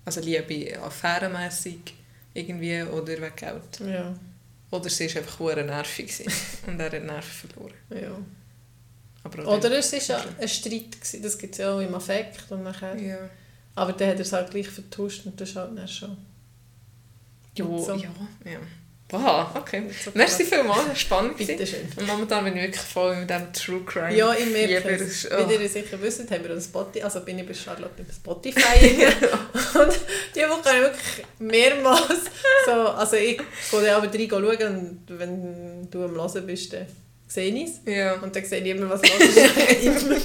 [0.05, 1.95] Also Liebe affärenmässig
[2.35, 3.81] irgendwie oder wegen Geld.
[3.91, 4.15] Ja,
[4.71, 6.13] Oder sie war einfach hure nervig
[6.67, 7.75] und er hat Nerven verloren.
[7.91, 8.19] ja.
[9.25, 12.51] Aber Oder es war ja ein Streit, gewesen, das gibt es ja auch im Affekt.
[12.51, 12.97] Und nachher.
[12.97, 13.19] Ja.
[13.75, 16.17] Aber dann hat er es halt gleich vertuscht und das ist halt dann schon...
[17.57, 17.95] Jo, So.
[17.95, 18.11] ja,
[18.45, 18.59] ja.
[19.09, 19.85] Wow, okay.
[20.15, 21.39] Merci vielmals, das war spannend.
[21.39, 21.57] gewesen.
[21.57, 21.89] Bitte schön.
[21.97, 24.17] Und momentan bin ich wirklich voll mit diesem True Crime.
[24.17, 25.31] Ja, ich merke es.
[25.31, 25.49] Oh.
[25.49, 29.07] Wie ihr sicher wisst, haben wir uns Spotify, also bin ich bei Charlotte im Spotify
[29.79, 30.01] und
[30.35, 32.21] diese Woche habe ich wirklich mehrmals
[32.67, 36.87] so, also ich gehe dann aber rein schauen und wenn du am Hören bist, dann
[37.29, 37.81] sehe ich es.
[37.93, 38.15] Ja.
[38.15, 39.37] Und dann sehe ich immer, was los ist.
[39.83, 40.17] immer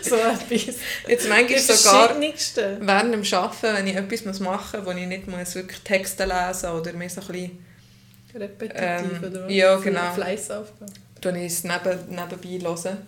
[0.00, 0.76] so etwas.
[1.08, 5.26] Jetzt manchmal Das sogar während dem Arbeiten, wenn ich etwas machen muss, wo ich nicht
[5.26, 7.71] muss wirklich Texte lesen oder mir so ein bisschen
[8.34, 9.52] Repetitiv, Ähm, oder was?
[9.52, 10.14] ja, genau.
[10.14, 10.92] Fleißaufgabe.
[11.20, 12.98] tue ich es neben, nebenbei hören.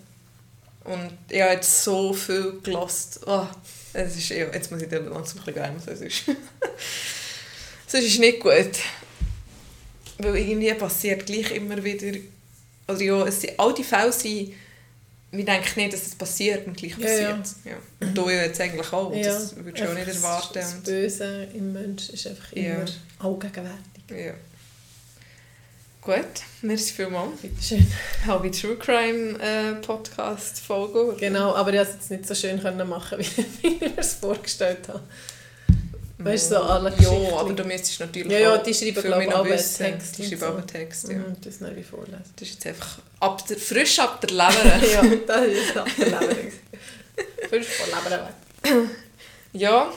[0.85, 2.91] Und ich habe jetzt so viel gehört.
[3.27, 3.47] Oh,
[3.95, 5.97] es ist, ja, jetzt muss ich dann langsam ein bisschen bremsen.
[5.97, 6.25] Sonst,
[7.87, 8.55] sonst ist es nicht gut.
[10.19, 12.19] Weil irgendwie passiert gleich immer wieder...
[12.87, 14.53] Oder ja, es sind, all die Fälle sind...
[15.33, 17.57] Wir denken nicht, dass es passiert und gleich Ja, passiert.
[17.65, 18.07] Ja.
[18.07, 19.13] Und du ja jetzt eigentlich auch.
[19.13, 20.55] Ja, Das würdest du auch nicht erwarten.
[20.55, 22.75] Das Böse im Mensch ist einfach Ja.
[22.75, 22.85] immer
[23.19, 24.35] allgegenwärtig.
[26.07, 26.17] Ja.
[26.17, 26.25] Gut,
[26.62, 27.40] merci vielmals.
[27.40, 27.87] Bitteschön.
[28.45, 31.17] Ich True Crime äh, Podcast Folge.
[31.19, 33.19] Genau, aber ich konnte es jetzt nicht so schön können machen,
[33.62, 35.01] wie ich mir es vorgestellt habe.
[36.19, 37.35] Weißt du, so alle Ja, Geschichten.
[37.35, 39.45] aber du müsstest natürlich Ja, ja, die schreiben, glaube ich, auch.
[39.47, 40.47] Text Die schreiben so.
[40.47, 41.17] auch Text, ja.
[41.19, 42.23] Mhm, das nicht wie vorlesen.
[42.37, 44.87] Das ist jetzt einfach ab der, frisch ab der Leber.
[44.93, 46.35] ja, das ist ab der Leber.
[47.49, 48.88] Frisch von Leber weg.
[49.53, 49.93] ja,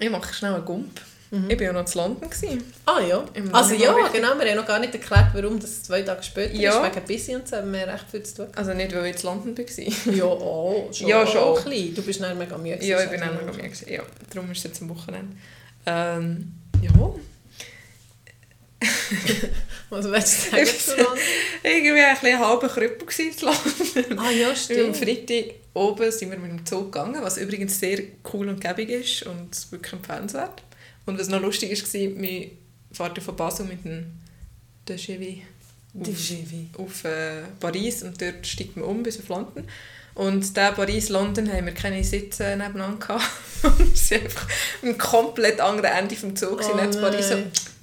[0.00, 1.00] ich mache schnell einen Gump.
[1.34, 1.50] Mhm.
[1.50, 2.30] Ich war ja noch in London.
[2.30, 2.72] Gewesen.
[2.86, 3.24] Ah ja.
[3.52, 6.54] Also ja, richtig- genau, wir haben noch gar nicht erklärt, warum das zwei Tage später
[6.54, 6.86] Ja.
[6.86, 6.94] ist.
[6.96, 8.46] Wegen Busy und so haben wir recht viel zu tun.
[8.54, 9.64] Also nicht, weil ich in London war.
[10.14, 11.08] Ja, oh, schon.
[11.08, 11.40] Ja, schon.
[11.40, 11.94] Auch ein bisschen.
[11.94, 12.84] Du bist dann mega müde.
[12.84, 13.88] ja, ich bin auch mega gewesen.
[13.92, 15.36] Ja, darum ist es jetzt am Wochenende.
[15.86, 16.90] Ähm, ja,
[19.90, 21.18] Was willst du sagen zu London?
[21.62, 24.18] irgendwie ein bisschen halber Krüppel in London.
[24.18, 24.96] Ah ja, Am stimmt.
[24.96, 28.00] Freitag oben sind wir mit dem Zug gegangen, was übrigens sehr
[28.32, 30.62] cool und gäbig ist und wirklich empfehlenswert.
[31.06, 32.50] Und was noch lustig war, wir
[32.92, 34.06] fahren von Basel mit dem
[34.88, 35.42] DGV
[36.76, 39.66] auf, auf äh, Paris und dort steigt man um bis auf London.
[40.14, 43.24] Und der Paris-London haben wir keine Sitze nebeneinander gehabt.
[43.64, 44.48] Und wir waren einfach
[44.82, 46.60] am komplett anderen Ende vom Zug.
[46.62, 47.36] Oh nicht Paris so,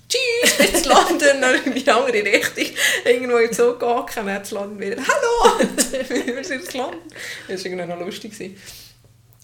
[0.08, 2.68] tschüss, bis London, dann in die andere Richtung.
[3.04, 5.60] Irgendwo im Zug dann zu London wieder, hallo,
[6.00, 7.02] wir sind in London.
[7.50, 8.58] Das war irgendwie noch lustig.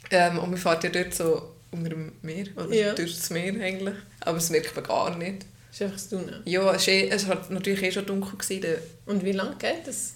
[0.10, 2.94] Ähm, und wir fahren ja dort so unter dem Meer, oder Ja.
[2.94, 3.96] durch das Meer eigentlich.
[4.22, 5.46] Aber das merkt man gar nicht.
[5.72, 6.32] ist einfach das Tun.
[6.46, 8.38] Ja, es war eh, es war natürlich eh schon dunkel.
[8.38, 10.14] Gewesen, Und wie lange geht das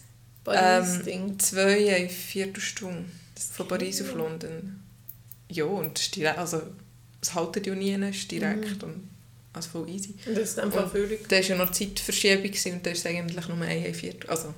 [0.47, 1.39] ähm, Paris-Ding?
[1.39, 3.05] zwei, eine Viertelstunde
[3.53, 4.79] von Paris auf London.
[5.49, 6.61] Ja, und es direkt, also
[7.21, 9.09] es haltet ja nie, es ist direkt und
[9.53, 10.15] also voll easy.
[10.25, 11.27] Und das ist einfach völlig...
[11.27, 14.53] Da war ja noch Zeitverschiebung und da ist es eigentlich nur eine, eine Viertel, also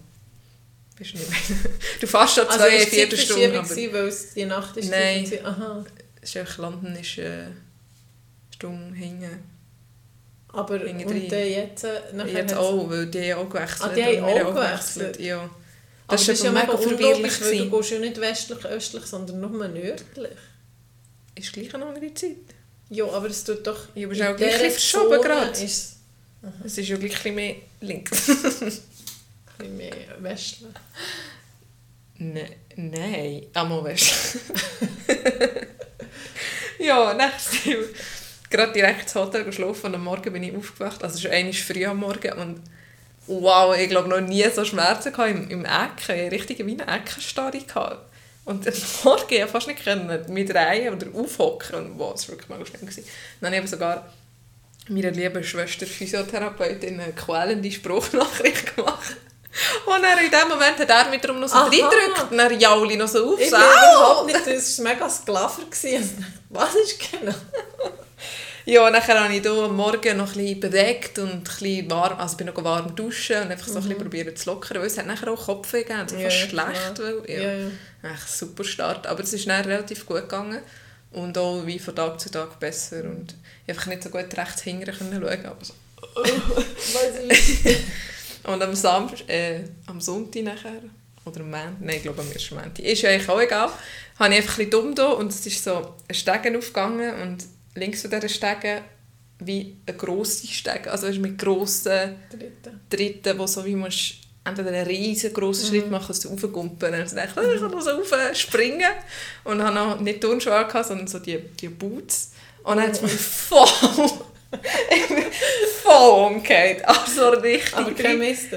[0.95, 1.29] bist du nicht
[2.01, 4.77] Du fährst schon zwei, Also eine es war Viertelstunde, Zeitverschiebung, aber weil es die Nacht
[4.77, 4.91] ist.
[4.91, 5.31] Nein.
[5.43, 5.85] Aha.
[6.23, 7.19] Es ist
[8.53, 9.43] Stunde hinten.
[10.49, 11.85] Aber Hinten und dann jetzt...
[12.13, 13.91] Nachher Jetzt auch, weil die haben auch gewechselt.
[13.91, 15.19] Ah, die haben wir auch gewechselt?
[15.19, 15.49] Ja.
[16.07, 20.37] Das ist ja mega verwirrlich weil du gehst ja nicht westlich, östlich, sondern nur nördlich.
[21.35, 22.37] Ist gleich eine andere Zeit.
[22.89, 23.87] Ja, aber es tut doch...
[23.95, 25.63] Ja, aber es ist auch gleich verschoben gerade.
[25.63, 25.97] ist
[26.63, 28.29] Es ist ja gleich ein mehr links.
[28.29, 28.35] ein
[29.57, 30.69] bisschen mehr westlich.
[32.19, 34.37] Ne nein, einmal weißt
[36.79, 37.85] Ja, nächstes Mal.
[38.49, 41.03] Gerade direkt ins Hotel geschlafen und am Morgen bin ich aufgewacht.
[41.03, 42.61] Also es ist einmal früh am Morgen und
[43.27, 46.29] wow, ich glaube noch nie so Schmerzen gehabt im, im Ecken.
[46.29, 47.59] Richtig wie eine Eckenstarre.
[47.59, 48.13] gehabt.
[48.45, 51.75] Und am Morgen konnte ich fast nicht können, mich drehen oder aufhocken.
[51.75, 52.81] Und wow, das war wirklich mega schlimm.
[52.81, 53.05] Gewesen.
[53.41, 54.05] Dann habe ich sogar
[54.89, 59.15] meiner lieben Schwester Physiotherapeutin eine quälende Spruchnachricht gemacht.
[59.85, 62.97] Und dann in dem Moment hat er mit darum noch so reingedrückt und dann jauli
[62.97, 63.39] noch so auf.
[63.39, 64.47] Ich bin «Au!» überhaupt nicht...
[64.47, 65.61] Es war mega Sklaver.
[65.69, 66.09] Also,
[66.49, 67.35] Was ist genau?
[68.65, 71.91] Ja, und dann habe ich hier am Morgen noch ein bisschen bedeckt und ein bisschen
[71.91, 74.87] warm, also bin noch warm duschen und einfach so ein bisschen probiert zu lockern, weil
[74.87, 76.21] es hat nachher auch Kopf gegeben, so Mhm.
[76.21, 78.13] Ja, fast schlecht, weil, ja, Ja, ja.
[78.13, 80.61] Echt super Start, aber es ist dann relativ gut gegangen
[81.11, 83.35] und auch wie von Tag zu Tag besser und
[83.65, 85.73] ich einfach nicht so gut rechts können schauen, aber so,
[86.15, 87.77] Weiß ich.
[88.45, 90.81] Und am Samstag, äh, am Sonntag nachher,
[91.25, 93.69] oder am Montag, nein, ich glaube am ersten Montag, ist ja eigentlich auch egal,
[94.19, 97.45] habe ich einfach ein bisschen dumm da und es ist so ein Stegen aufgegangen und
[97.75, 98.81] links von dieser Stegen
[99.39, 102.79] wie eine grosse Stege, also weißt, mit grossen Dritte.
[102.89, 106.93] Dritten, wo so wie musst entweder einen riesengroßen Schritt machen, dass du raufkumpeln.
[106.93, 108.91] Und dann dachte ich, oh, ich kann noch so rauf springen.
[109.43, 112.31] Und habe noch nicht Turnschuhe gehabt, sondern so die, die Boots.
[112.63, 114.32] Und dann hat es mich voll, ich bin
[115.83, 116.87] voll umgekehrt.
[116.87, 117.75] Also richtig.
[117.77, 118.49] Aber kein Mist.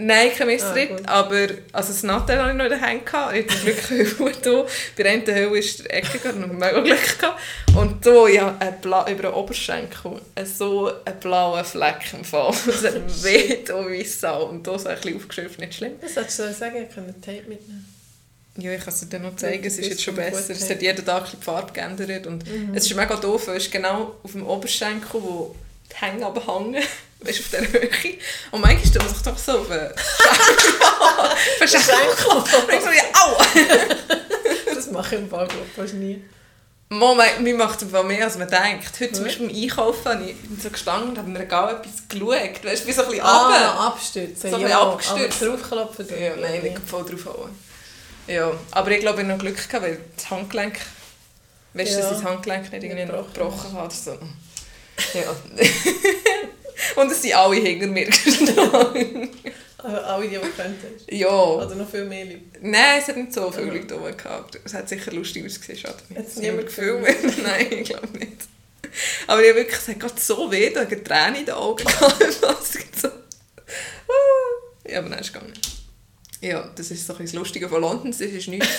[0.00, 3.04] Nein, kein Misstritt, Ah, aber also das Nattel hatte ich noch in den Händen.
[3.04, 4.64] Ich hatte Glück gut da.
[4.96, 7.40] Bei der einen Höhe ist der Ecke noch mega Glück gehabt.
[7.76, 12.54] Und da, ja, ein Bla über den Oberschenkel, so ein blauer Fleck im Fall.
[12.68, 14.44] Es hat weh, da wie Sau.
[14.44, 15.94] Und da so ein bisschen aufgeschöpft, nicht schlimm.
[16.00, 16.86] Was solltest du sagen?
[16.88, 17.97] Ich kann Tape mitnehmen.
[18.60, 20.50] Ja, ich kann es dir noch zeigen, es ist jetzt schon besser.
[20.50, 22.26] Es hat jeden Tag die Farbe geändert.
[22.26, 22.74] Und Mhm.
[22.74, 25.54] es ist mega doof, es ist genau auf dem Oberschenkel, wo
[25.90, 26.82] die Hänge abhängen.
[27.20, 27.88] Weißt auf der Höhe.
[28.50, 29.90] Und manchmal man sich doch so auf den
[31.58, 32.26] Verschenkel.
[32.36, 34.74] Und ich so, ja, au!
[34.74, 36.22] Das mache ich im Fall glaub ich, fast nie.
[36.90, 38.92] Moment, mir macht es mehr, als man denkt.
[39.00, 39.30] Heute zum Ja.
[39.30, 42.64] Beispiel beim Einkaufen habe ich bin so gestanden und habe mir gar etwas geschaut.
[42.64, 43.74] Weißt du, wie so ein bisschen runter.
[43.74, 44.50] Ah, abstürzen.
[44.50, 44.78] So ein ja, bisschen
[45.18, 45.42] abgestürzt.
[45.42, 46.06] Aber draufklopfen.
[46.08, 46.70] Ja, ich nein, nie.
[46.70, 47.67] nicht voll drauf hauen.
[48.28, 50.78] Ja, aber ich glaube, ich habe noch Glück gehabt, weil das Handgelenk,
[51.74, 52.00] weißt du, Ja.
[52.02, 53.92] dass ich das Handgelenk nicht irgendwie Nicht noch gebrochen habe.
[53.94, 54.12] So.
[55.14, 55.34] Ja.
[57.02, 59.30] Und es sind alle hinter mir gestanden.
[59.78, 61.10] Also alle, die, du könntest.
[61.10, 61.28] ja.
[61.28, 62.40] Oder noch viel mehr Leute.
[62.60, 63.72] Nein, es hat nicht so viele Ja.
[63.74, 64.60] Leute gehabt.
[64.64, 65.96] Es hat sicher lustig ausgesehen, schade.
[66.16, 67.06] Hat's Es hat niemand gefilmt.
[67.42, 68.48] Nein, ich glaube nicht.
[69.26, 71.84] Aber ich habe wirklich, es hat gerade so weh, da hatte Tränen in den Augen.
[71.84, 72.22] gehabt.
[74.08, 74.88] Ah.
[74.88, 75.52] ja, aber nein, ist gegangen.
[76.40, 78.68] Ja, das ist so ein das Lustige von London, das ist nichts.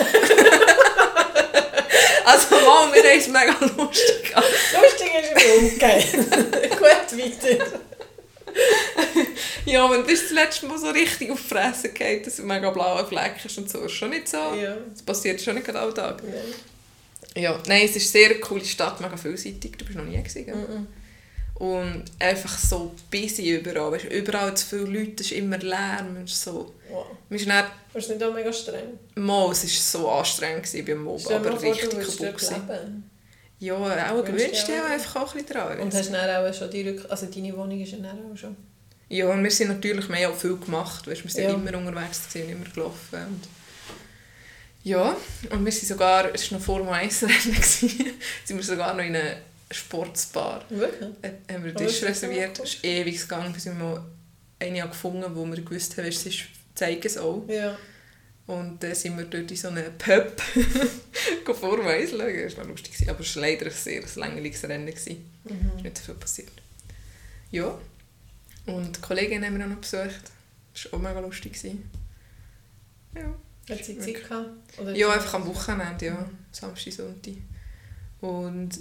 [2.26, 4.34] also Mann, wir haben es mega lustig.
[4.36, 6.14] Lustig ist immer umgekehrt.
[6.80, 7.82] Gut, weiter.
[9.66, 12.70] Ja, wenn du das letzte Mal so richtig auf die Fresse geht, dass ein mega
[12.72, 14.38] blauer Fleck ist und so, ist schon nicht so.
[14.38, 14.78] Ja.
[14.92, 16.24] Das passiert schon nicht gerade alle Tage.
[16.24, 16.54] Nein.
[17.36, 19.78] Ja, nein, es ist eine sehr coole Stadt, mega vielseitig.
[19.78, 20.56] Du bist noch nie gewesen, gell?
[20.56, 20.88] Mhm.
[21.60, 23.92] Und einfach so busy überall.
[23.92, 26.24] Weißt, du, überall zu viele Leute, es ist immer Lärm.
[26.24, 26.74] Ist so.
[26.90, 27.06] Wow.
[27.30, 28.98] Dann, ist nicht auch mega streng.
[29.16, 29.70] mal, es war
[30.02, 32.62] so anstrengend beim Mob, aber vor, richtig du kaputt.
[33.60, 35.80] Ja, auch gewünscht du ja einfach auch ein bisschen dran.
[35.80, 37.06] Und hast dann auch schon die Rück...
[37.10, 38.56] Also deine Wohnung ist ja auch schon...
[39.10, 41.08] Ja, und wir sind natürlich, haben auch viel gemacht.
[41.08, 41.54] Weißt, wir sind Ja.
[41.54, 43.20] immer unterwegs, gewesen, immer gelaufen.
[43.28, 43.48] Und
[44.84, 45.16] ja,
[45.50, 48.16] und wir sind sogar, es war noch vor dem Eisrennen, sind
[48.48, 49.38] wir sogar noch in eine
[49.72, 50.64] Sportsbar.
[50.70, 51.10] Wirklich?
[51.22, 52.60] Äh, haben wir einen Tisch reserviert.
[52.60, 54.04] Es ist ewig gegangen, bis wir mal
[54.60, 56.44] eine haben gefunden wo wir gewusst haben, es ist,
[56.76, 57.48] zeigen es auch.
[57.48, 57.78] Ja.
[58.48, 60.42] Und dann sind wir dort in so einem Pub
[61.56, 62.44] vorweiseln.
[62.44, 64.88] Das war lustig, aber es war leider ein sehr langweiliges Rennen.
[64.88, 65.30] gewesen.
[65.46, 65.78] Es Mhm.
[65.78, 66.52] ist nicht so viel passiert.
[67.52, 67.78] Ja.
[68.66, 70.32] Und die Kollegin haben wir noch besucht.
[70.74, 71.60] Das war auch mega lustig.
[73.16, 73.34] Ja.
[73.70, 74.50] Hat sie Zeit gehabt?
[74.96, 76.30] Ja, einfach am Wochenende, ja.
[76.52, 77.34] Samstag, Sonntag.
[78.22, 78.72] Und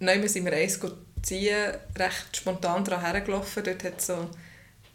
[0.00, 0.78] nein, sind wir eins
[1.22, 3.62] ziehen, recht spontan daran hergelaufen.
[3.62, 4.28] Dort hat so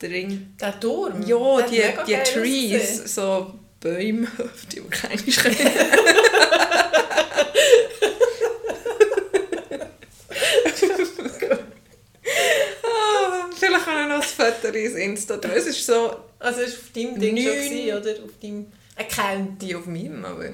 [0.02, 0.56] der Ring...
[0.60, 1.22] Der Turm?
[1.26, 4.28] Ja, die, die Trees, so Bäume,
[4.72, 5.22] die wir keine.
[12.84, 15.52] Ah, Vielleicht kann ich noch ein Foto ins Insta tun.
[15.54, 18.24] Es ist so Also es war auf deinem Ding schon, gewesen, oder?
[18.24, 18.66] Auf deinem
[18.96, 19.62] Account.
[19.62, 20.50] die auf meinem, aber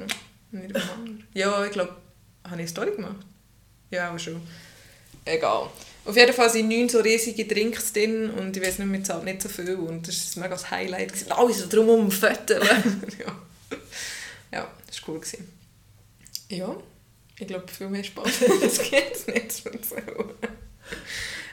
[0.51, 1.27] nicht auf anderen.
[1.33, 1.95] Ja, ich glaube,
[2.43, 3.25] habe ich eine Story gemacht?
[3.91, 4.41] Ja, aber schon.
[5.25, 5.69] Egal.
[6.03, 9.25] Auf jeden Fall sind neun so riesige Drinks drin und ich weiß nicht, wir zahlen
[9.25, 11.09] nicht so viel und das war ein mega das Highlight.
[11.13, 11.31] gewesen.
[11.31, 12.63] Alle so drum um Fötterl.
[13.19, 13.77] ja.
[14.51, 15.19] ja, das war cool.
[15.19, 15.47] Gewesen.
[16.49, 16.75] Ja,
[17.37, 20.29] ich glaube, viel mehr Spaß das geht es nicht erzählen.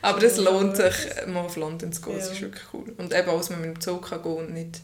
[0.01, 0.95] Aber es lohnt sich,
[1.27, 2.17] mal auf London zu gehen.
[2.17, 2.33] Es Ja.
[2.33, 2.95] ist wirklich cool.
[2.97, 4.81] Und eben, als man mit dem Zug kann gehen und nicht...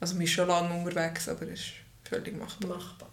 [0.00, 1.72] Also man ist schon lange unterwegs, aber es ist
[2.08, 2.76] völlig machbar.
[2.76, 3.08] Machbar.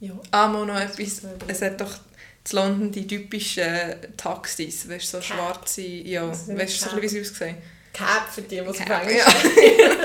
[0.00, 0.08] Ja.
[0.08, 0.20] Ja.
[0.30, 1.22] Ah, noch etwas.
[1.46, 1.92] Es hat doch
[2.50, 3.64] in London die typischen
[4.16, 5.36] Taxis, weißt du, so Cap.
[5.38, 5.82] schwarze...
[5.82, 7.56] Ja, weißt du, so ein wie sie aussehen?
[7.92, 9.22] Cap für die, die es auf Cap, Englisch
[9.78, 9.96] ja.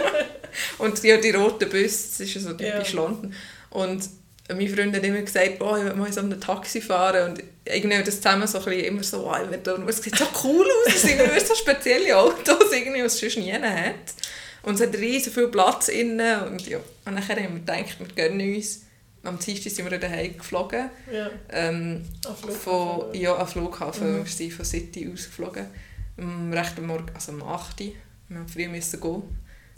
[0.80, 2.96] Und ja, die roten Busse, das ist ja so typisch Ja.
[3.02, 3.34] London.
[3.70, 4.10] Und
[4.50, 7.32] meine Freundin hat immer gesagt, oh, ich will mal so einem Taxi fahren.
[7.32, 10.18] Und irgendwie das zusammen so ein bisschen immer so, oh, ich will da- es sieht
[10.18, 13.94] so cool aus, es sind immer so spezielle Autos, irgendwie, was es sonst nie hat.
[14.64, 16.44] Und es hat riesen viel Platz innen.
[16.48, 18.82] Und ja, und dann haben wir gedacht, wir gönnen uns.
[19.26, 20.90] Am Dienstag sind wir daheim geflogen.
[21.12, 22.04] Ja, Ähm,
[22.64, 24.20] von, ja, am Flughafen.
[24.20, 24.26] Mhm.
[24.26, 25.66] Wir sind von City aus geflogen.
[26.52, 27.88] Recht am Morgen, also um 8 Uhr.
[28.30, 29.24] Wir mussten früh müssen gehen.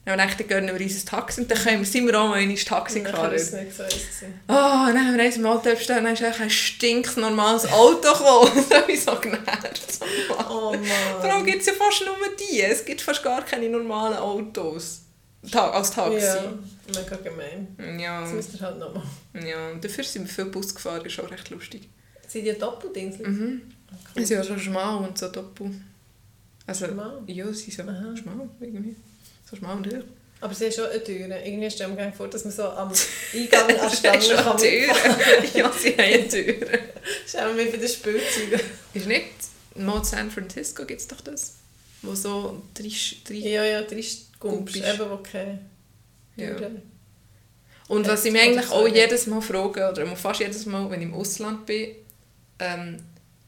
[0.06, 2.18] Dann haben wir gedacht, dann gehen wir ein Taxi und dann können wir, sind wir
[2.18, 3.34] auch mal in Taxi gefahren.
[3.34, 3.84] es nicht so.
[4.48, 8.52] Oh, dann haben wir eins im Auto und dann ist ein stinknormales Auto gekommen.
[8.56, 10.00] Das hat mich so genervt.
[10.50, 11.46] Oh Mann.
[11.46, 12.62] gibt es ja fast nur die.
[12.62, 15.02] Es gibt fast gar keine normalen Autos.
[15.54, 16.26] Als Taxi.
[16.26, 16.54] Ja,
[16.96, 18.00] mega gemein.
[18.00, 18.22] Ja.
[18.22, 19.04] Das müsst ihr halt nochmal.
[19.46, 19.70] ja.
[19.72, 21.90] Und dafür sind wir viel Bus gefahren, ist auch recht lustig.
[22.28, 23.20] Sind die Doppeldings?
[23.20, 23.62] Mhm.
[23.90, 24.00] Cool.
[24.16, 25.72] Sie sind ja so schmal und so doppel.
[26.66, 27.22] Also, Schmal?
[27.28, 28.16] Ja, sie sind so Aha.
[28.18, 28.96] schmal irgendwie.
[29.50, 30.04] So schmal und hoch.
[30.42, 31.46] Aber sie haben schon eine Tür.
[31.46, 32.92] Irgendwie stellen wir mir vor, dass man so am
[33.34, 34.90] Eingang an der Stange Schon kann Türen.
[35.54, 36.54] ja, sie haben eine Tür.
[37.26, 38.60] Schauen wir bei den Spielzeugen.
[38.94, 39.26] Ist nicht,
[39.76, 41.56] in San Francisco gibt es doch das,
[42.02, 42.92] wo so drei,
[43.24, 44.04] drei Ja, ja, drei
[44.40, 44.76] Gumpsch.
[44.76, 45.18] eben, wo
[46.38, 46.56] Ja.
[47.88, 49.04] Und was ich mich eigentlich auch ja.
[49.04, 51.90] jedes Mal frage, oder fast jedes Mal, wenn ich im Ausland bin,
[52.60, 52.98] ähm,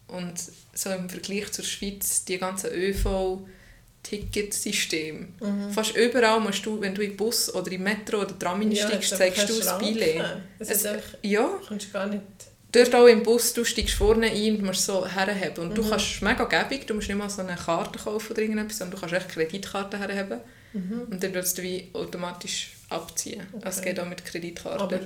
[0.08, 0.34] und
[0.74, 5.28] so im Vergleich zur Schweiz, die ganzen ÖV-Ticketsysteme.
[5.40, 5.72] Mhm.
[5.72, 9.50] Fast überall musst du, wenn du in Bus oder im Metro oder Tram einsteigst, zeigst
[9.50, 10.24] du das Billett.
[10.58, 10.84] Es
[11.22, 12.24] Ja, du kannst gar nicht...
[12.72, 15.60] dort auch im Bus, du steigst vorne ein und musst so herhaben.
[15.70, 15.90] Und du Mhm.
[15.90, 19.02] kannst mega gäbig, du musst nicht mal so eine Karte kaufen oder irgendetwas, sondern du
[19.02, 20.40] kannst echt Kreditkarte herhaben.
[20.74, 21.08] Mhm.
[21.10, 23.42] Und dann würdest du wie automatisch abziehen.
[23.54, 23.66] Okay.
[23.66, 24.80] Also es geht auch mit Kreditkarte.
[24.84, 25.00] Aber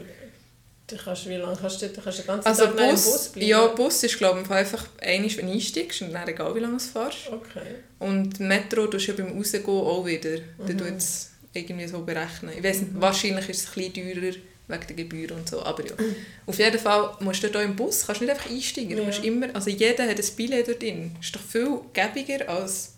[0.87, 3.47] du kannst, wie lange kannst du, du kannst den ganzen Also Tag Bus, Bus bleiben?
[3.47, 6.77] ja, Bus ist glaube ich einfach einmal, wenn du einsteigst und dann egal wie lange
[6.77, 7.17] du fährst.
[7.31, 7.75] Okay.
[7.99, 10.37] Und Metro tust du ja beim Rausgehen auch wieder.
[10.57, 10.77] Dann Mhm.
[10.77, 12.51] tut es irgendwie so berechnen.
[12.57, 14.33] Ich weiss nicht, wahrscheinlich ist es ein bisschen teurer
[14.73, 15.93] wegen der Gebühren und so, aber ja.
[16.45, 18.89] Auf jeden Fall musst du dort auch im Bus, kannst nicht einfach einsteigen.
[18.91, 19.03] Du Ja.
[19.05, 21.11] musst immer, also jeder hat ein Billett dort drin.
[21.17, 22.89] Das ist doch viel gäbiger als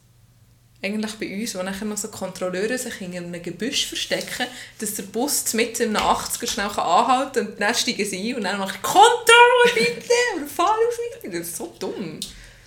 [0.83, 4.45] eigentlich bei uns, wo nachher noch so Kontrolleure sich in einem Gebüsch verstecken,
[4.77, 8.35] dass der Bus mit in einem 80er schnell anhalten kann und dann steigen sie ein
[8.37, 12.19] und dann machen «Kontrolle bitte!» oder «Fahrausweis!» Das ist so dumm.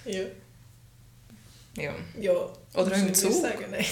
[0.04, 0.22] Ja.
[1.76, 2.32] Ja, Ja.
[2.74, 3.32] Oder im du Zug.
[3.40, 3.84] Sagen, nein.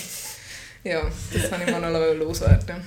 [0.82, 2.82] ja das kann ich mal noch loswerden.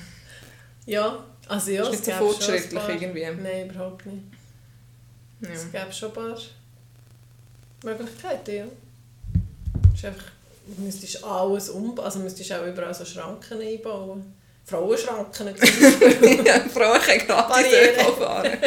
[0.85, 3.25] Ja, also ja, ist nicht so fortschrittlich irgendwie.
[3.25, 4.23] Nein, überhaupt nicht.
[5.41, 5.49] Ja.
[5.49, 6.37] Es gäbe schon ein paar
[7.83, 8.65] Möglichkeiten, ja.
[9.93, 10.25] Es ist einfach,
[10.67, 14.33] du müsstest alles umbauen, also müsstest auch überall so Schranken einbauen.
[14.65, 15.47] Frauenschranken
[16.45, 17.65] ja, Frauen können gratis.
[17.65, 18.57] ÖV fahren.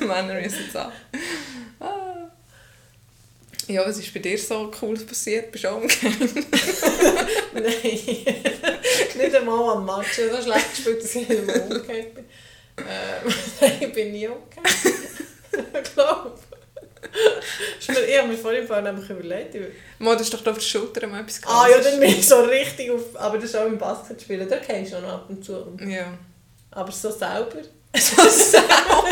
[0.00, 0.90] Männer müssen es auch.
[1.78, 2.28] Ah.
[3.68, 5.52] Ja, was ist bei dir so Cooles passiert?
[5.52, 6.14] Bist du auch umgekehrt?
[7.54, 7.64] Nein,
[9.22, 10.16] nicht einmal am Match.
[10.16, 12.24] So schlecht gespielt, dass ich nicht einmal umgekehrt bin.
[12.78, 14.66] Ähm, nein, ich bin nie umgekehrt.
[15.84, 16.32] ich glaube.
[17.80, 19.54] Ich habe mir vorhin vorhin nämlich überlegt.
[19.54, 19.62] ich-
[20.00, 22.26] Mo, du hast doch da auf der Schulter mal etwas Ah ja, dann bin ich
[22.26, 23.02] so richtig auf...
[23.14, 25.76] Aber das ist auch im Basketspielen, da kennst du noch ab und zu.
[25.86, 26.18] Ja.
[26.72, 27.58] Aber so selber
[27.96, 29.04] So selber.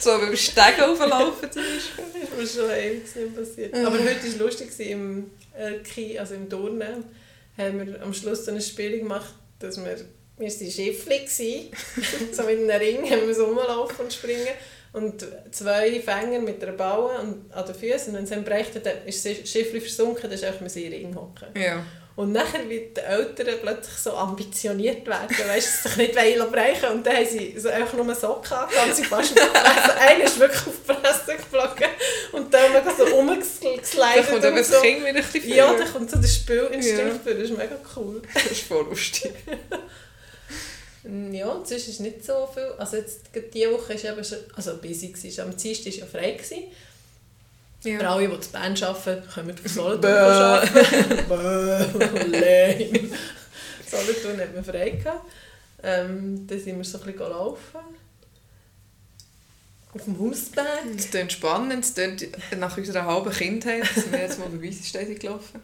[0.00, 2.42] so beim Stegen auflaufen zum Beispiel.
[2.42, 3.76] ist mir schon ewig nicht passiert.
[3.76, 3.86] Ja.
[3.86, 7.04] Aber heute war es lustig, im Erki, also im Turnen,
[7.56, 9.96] haben wir am Schluss so eine Spiel gemacht, dass wir...
[10.38, 11.70] Wir waren Schiffli,
[12.32, 14.48] so mit einem Ring haben wir so rumlaufen und springen.
[14.92, 18.12] Und zwei Fänger mit einer Baue und an den Füßen.
[18.12, 21.14] Und wenn sie dann brechen, dann ist das Schiffli versunken, dann ist einfach mit Ring
[21.14, 21.48] hocken.
[21.58, 21.84] Ja.
[22.16, 26.88] Und nachher wird die Eltern plötzlich so ambitioniert werden, weißt du, sich nicht wollen brechen
[26.90, 29.96] Und dann haben sie so einfach nur Socken angehabt, und sie fast auf die Fresse.
[29.98, 31.88] Einer ist wirklich auf die Fresse geflogen
[32.32, 34.80] und dann haben wir so Da rumgeslidet kommt eben und das so.
[34.80, 35.78] Kind wieder ein bisschen Ja, vor.
[35.78, 37.18] da kommt so der Spielinstinkt Ja.
[37.22, 38.22] für, das ist mega cool.
[38.34, 39.32] Das ist voll lustig.
[41.32, 42.72] Ja, und sonst ist nicht so viel.
[42.78, 43.20] Also jetzt
[43.54, 45.40] diese Woche ist eben schon, also busy gewesen.
[45.42, 46.30] Am Dienstag war ja frei.
[46.32, 46.64] Gewesen.
[47.86, 48.12] Für Ja.
[48.14, 50.74] alle, die in Bern arbeiten, können wir auf Solothurn arbeiten.
[52.32, 53.10] Lame.
[53.88, 55.24] Solothurn hat man frei gehabt.
[55.82, 57.78] Ähm, dann sind wir so ein bisschen laufen.
[59.94, 60.66] Auf dem Hausberg.
[60.96, 62.26] Es klingt spannend, es klingt
[62.58, 65.60] nach unserer halben Kindheit, dass wir jetzt mal bei Weissenstein gelaufen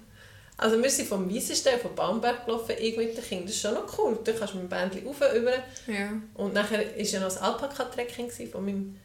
[0.56, 3.46] Also wir sind vom Weissenstein, vom Baumberg gelaufen, ich mit den Kindern.
[3.46, 4.18] Das ist schon noch cool.
[4.24, 5.52] Da kannst du mit dem Bändchen rauf, über.
[5.86, 6.12] Ja.
[6.34, 8.96] Und nachher war ja noch das Alpaka-Trekking von meinem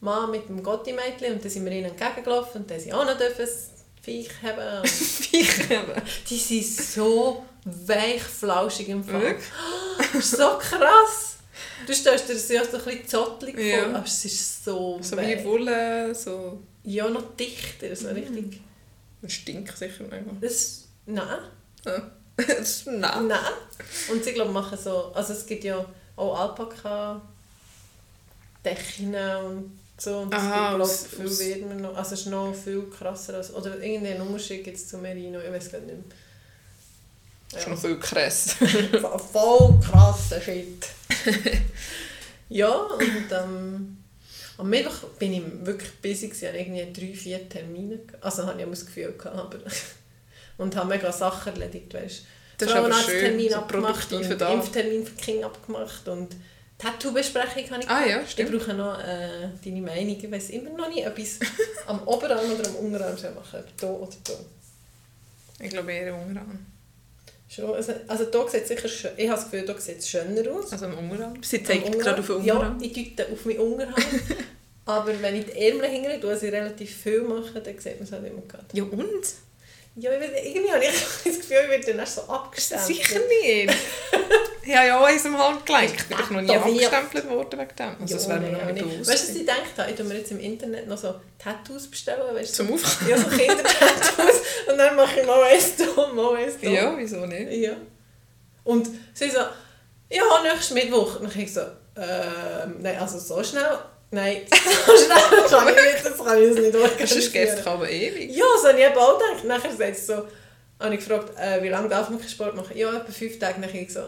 [0.00, 1.34] Mann mit dem Gotti-Mädchen.
[1.34, 3.70] Und dann sind wir ihnen entgegengelaufen und dann sie auch noch dürfen das
[4.02, 4.82] Viech haben.
[5.32, 6.02] Ich eben.
[6.30, 9.36] Die sind so weich, flauschig im Fall.
[10.12, 11.36] Das so krass.
[11.86, 13.84] Du stellst dir das ja so ein bisschen zottelig Ja.
[13.84, 15.38] vor, aber es ist so, So weich.
[15.40, 16.60] wie Wolle, so...
[16.84, 18.14] Ja, noch dichter, so Mhm.
[18.14, 18.60] richtig.
[19.22, 20.24] Das stinkt sicher mega.
[20.40, 21.26] Das, nein,
[21.84, 22.10] Ja.
[22.36, 23.26] Das ist nein.
[23.26, 23.38] nein.
[24.10, 25.84] Und sie glaube machen so, also es gibt ja
[26.16, 27.20] auch Alpaka
[28.64, 30.18] Decken und so.
[30.18, 31.96] Und es Aha, gibt, aus- viel aus- wärmer noch.
[31.96, 35.50] Also es ist noch viel krasser als, oder irgendeinen Unterschied gibt es zu Merino, ich
[35.52, 36.04] weiß gar nicht mehr.
[37.52, 38.56] Das ist noch viel krass.
[39.32, 40.86] Voll- krasser Shit.
[42.48, 43.98] ja, und ähm,
[44.58, 48.00] am Mittwoch bin ich wirklich busy, gewesen, hatte irgendwie drei, vier Termine.
[48.20, 49.58] Also habe ich das Gefühl gehabt, aber
[50.58, 52.22] und habe mega Sachen erledigt, weißt
[52.58, 54.22] Das ist aber schön, so abgemacht und.
[54.24, 56.34] Impftermin für Kinder abgemacht und
[56.78, 58.52] Tattoo-Besprechung habe ich Ah ja, Ich stimmt.
[58.52, 60.16] brauche noch äh, deine Meinung.
[60.20, 61.38] Ich weiß immer noch nicht, ob ich es
[61.86, 64.36] am Oberarm oder am Unterarm soll machen ob hier oder hier.
[65.66, 66.66] Ich glaube eher Unterarm.
[67.48, 70.08] Schon, also, also hier sieht es sicher schön, ich habe das Gefühl, hier sieht es
[70.10, 70.72] schöner aus.
[70.72, 71.42] Also am Unterarm.
[71.42, 72.78] Sie Am zeigt gerade auf den Ja, Unterarm.
[72.82, 73.94] ich deute auf meinen Unterarm.
[74.84, 78.02] Aber wenn ich die Ärmel hinterher tue, was ich relativ viel mache, dann sieht man
[78.04, 78.64] es halt immer gerade.
[78.72, 79.24] Ja, und?
[79.98, 80.90] Ja, ich irgendwie habe ich
[81.24, 82.86] das Gefühl, ich werde dann erst so abgestempelt.
[82.86, 83.74] Sicher nicht.
[84.62, 85.94] ich habe ja auch eins am Handgelenk.
[85.96, 87.96] Ich bin doch noch nie abgestempelt worden wegen dem.
[88.02, 89.10] Also das wäre mir noch nicht bewusst.
[89.10, 89.90] Weißt du, was ich gedacht habe?
[89.90, 92.34] Ich tue mir jetzt im Internet noch so Tattoos bestellen.
[92.34, 92.54] Weißt?
[92.54, 93.10] Zum Aufkommen?
[93.10, 94.40] Ja, so Kindertattoos.
[94.70, 96.68] Und dann mache ich mal eins da, mal eins da.
[96.68, 97.52] Ja, wieso nicht?
[97.52, 97.72] ja.
[98.64, 99.38] Und sie so,
[100.10, 101.20] ja, nächsten Mittwoch.
[101.20, 101.60] Und ich so,
[101.96, 103.78] ähm, nein, also so schnell.
[104.10, 107.32] Nein, schnell kann ich nicht, das kann ich nicht Sonst organisieren.
[107.32, 108.30] geht es aber ewig.
[108.30, 109.44] Ja, so habe ich eben auch gedacht.
[109.44, 110.26] Nachher sagt sie so,
[110.78, 112.76] habe ich gefragt, äh, wie lange darf man keinen Sport machen?
[112.76, 113.60] Ja, etwa fünf Tage.
[113.60, 114.00] Dann ich so,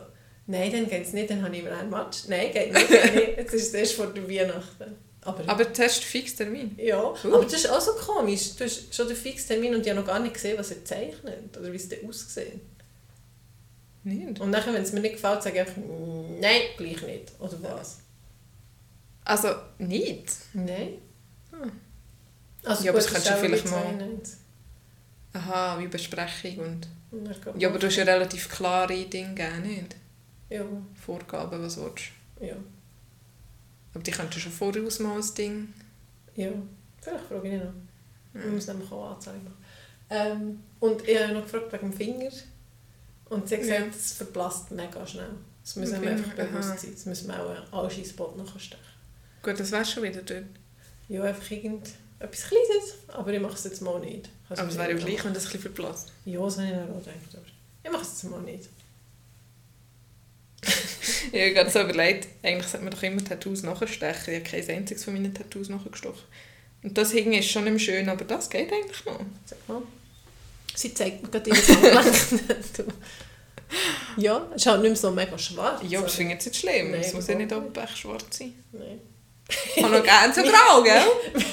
[0.46, 2.18] nein, dann geht es nicht, dann habe ich immer einen Match.
[2.28, 3.28] Nein, geht nicht, geht nicht.
[3.38, 4.96] Jetzt ist es erst vor der Weihnachten.
[5.22, 6.78] Aber, Aber du hast einen Fixtermin.
[6.80, 7.34] ja, Cool.
[7.34, 8.54] aber das ist auch so komisch.
[8.56, 11.56] Du hast schon den Fixtermin und ich habe noch gar nicht gesehen, was er zeichnet
[11.58, 12.60] oder wie es dann aussieht.
[14.04, 14.40] Nicht.
[14.40, 15.82] Und nachher, wenn es mir nicht gefällt, sage ich einfach,
[16.40, 17.32] nein, gleich nicht.
[17.40, 17.98] Oder was?
[19.28, 19.48] Also,
[19.78, 20.32] nicht?
[20.54, 20.94] Nein.
[21.50, 21.72] Hm.
[22.64, 24.38] Also Ja, aber das ist du vielleicht mal- 92.
[25.34, 26.88] Aha, wie Besprechung und...
[27.10, 29.96] Und Ja, man- aber du hast ja relativ klare Dinge gegeben, nicht?
[30.50, 30.64] Ja,
[30.94, 32.04] Vorgaben, was du willst.
[32.40, 32.56] ja,
[33.94, 35.72] Aber die könntest du schon voraus mal als Ding...
[36.34, 36.50] ja.
[37.00, 37.72] Vielleicht frage ich ihn noch.
[38.34, 38.46] Ja.
[38.46, 39.46] Ich muss nämlich auch anzeigen.
[40.10, 42.30] Ähm, und ich habe noch gefragt wegen dem Finger.
[43.26, 43.86] Und sie hat gesagt, Ja.
[43.88, 45.30] es verblasst mega schnell.
[45.62, 46.90] Das müssen wir einfach bewusst sein.
[46.92, 48.84] Das müssen wir auch einen Algi-Spot nachstechen.
[49.42, 50.44] Gut, das wär's schon wieder dort.
[51.08, 52.94] Ja, einfach irgend etwas Kleines.
[53.08, 54.28] Aber ich mache es jetzt mal nicht.
[54.48, 56.12] Also Aber es wäre ja ich- gleich, wenn das ein bisschen verblasst.
[56.24, 57.04] Ja, das habe ich auch gedacht.
[57.34, 57.46] Aber
[57.84, 58.68] ich mache es jetzt mal nicht.
[61.32, 64.34] Ich habe gerade so überlegt, eigentlich sollte man doch immer Tattoos nachstechen.
[64.34, 66.22] Ich habe kein einziges von meinen Tattoos nachgestochen.
[66.82, 69.20] Und das Hingen ist schon nicht schön, aber das geht eigentlich noch.
[69.44, 69.82] Sag mal.
[70.74, 72.94] Sie zeigt mir gerade ihre Handgelenk.
[74.16, 75.82] ja, es ist halt nicht mehr so mega schwarz.
[75.86, 76.94] Ja, aber das finde ich jetzt nicht schlimm.
[76.94, 78.54] Es muss ja nicht echt schwarz sein.
[78.72, 79.00] Nein.
[79.76, 81.02] Ich habe noch gerne so grau, gell?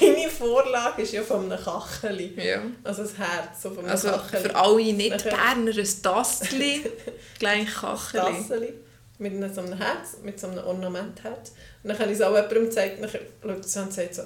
[0.14, 2.34] Meine Vorlage ist ja von einem Kacheli.
[2.36, 2.60] Ja.
[2.84, 4.42] Also das Herz so von einem Also Kacheli.
[4.42, 6.90] für alle nicht Nachher- Berner ein Tastli,
[7.38, 8.36] gleich Kacheli.
[8.42, 8.72] Tasseli.
[9.18, 11.52] Mit einem, so einem Herz, mit so einem Ornamentherz.
[11.82, 14.22] Und dann habe ich es auch jemandem gezeigt, dann schaut sie an und sagt so,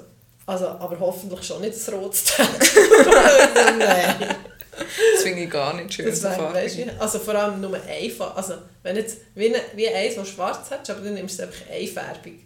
[0.47, 2.25] also, aber hoffentlich schon nicht das rotes
[3.79, 4.37] Nein.
[5.15, 6.07] Das finde ich gar nicht schön.
[6.07, 8.35] Das wär, weißt du, also vor allem nur einfach.
[8.37, 11.49] Also wenn jetzt wie, eine, wie eins, das schwarz hat, aber dann nimmst du es
[11.49, 12.41] einfach einfärbig.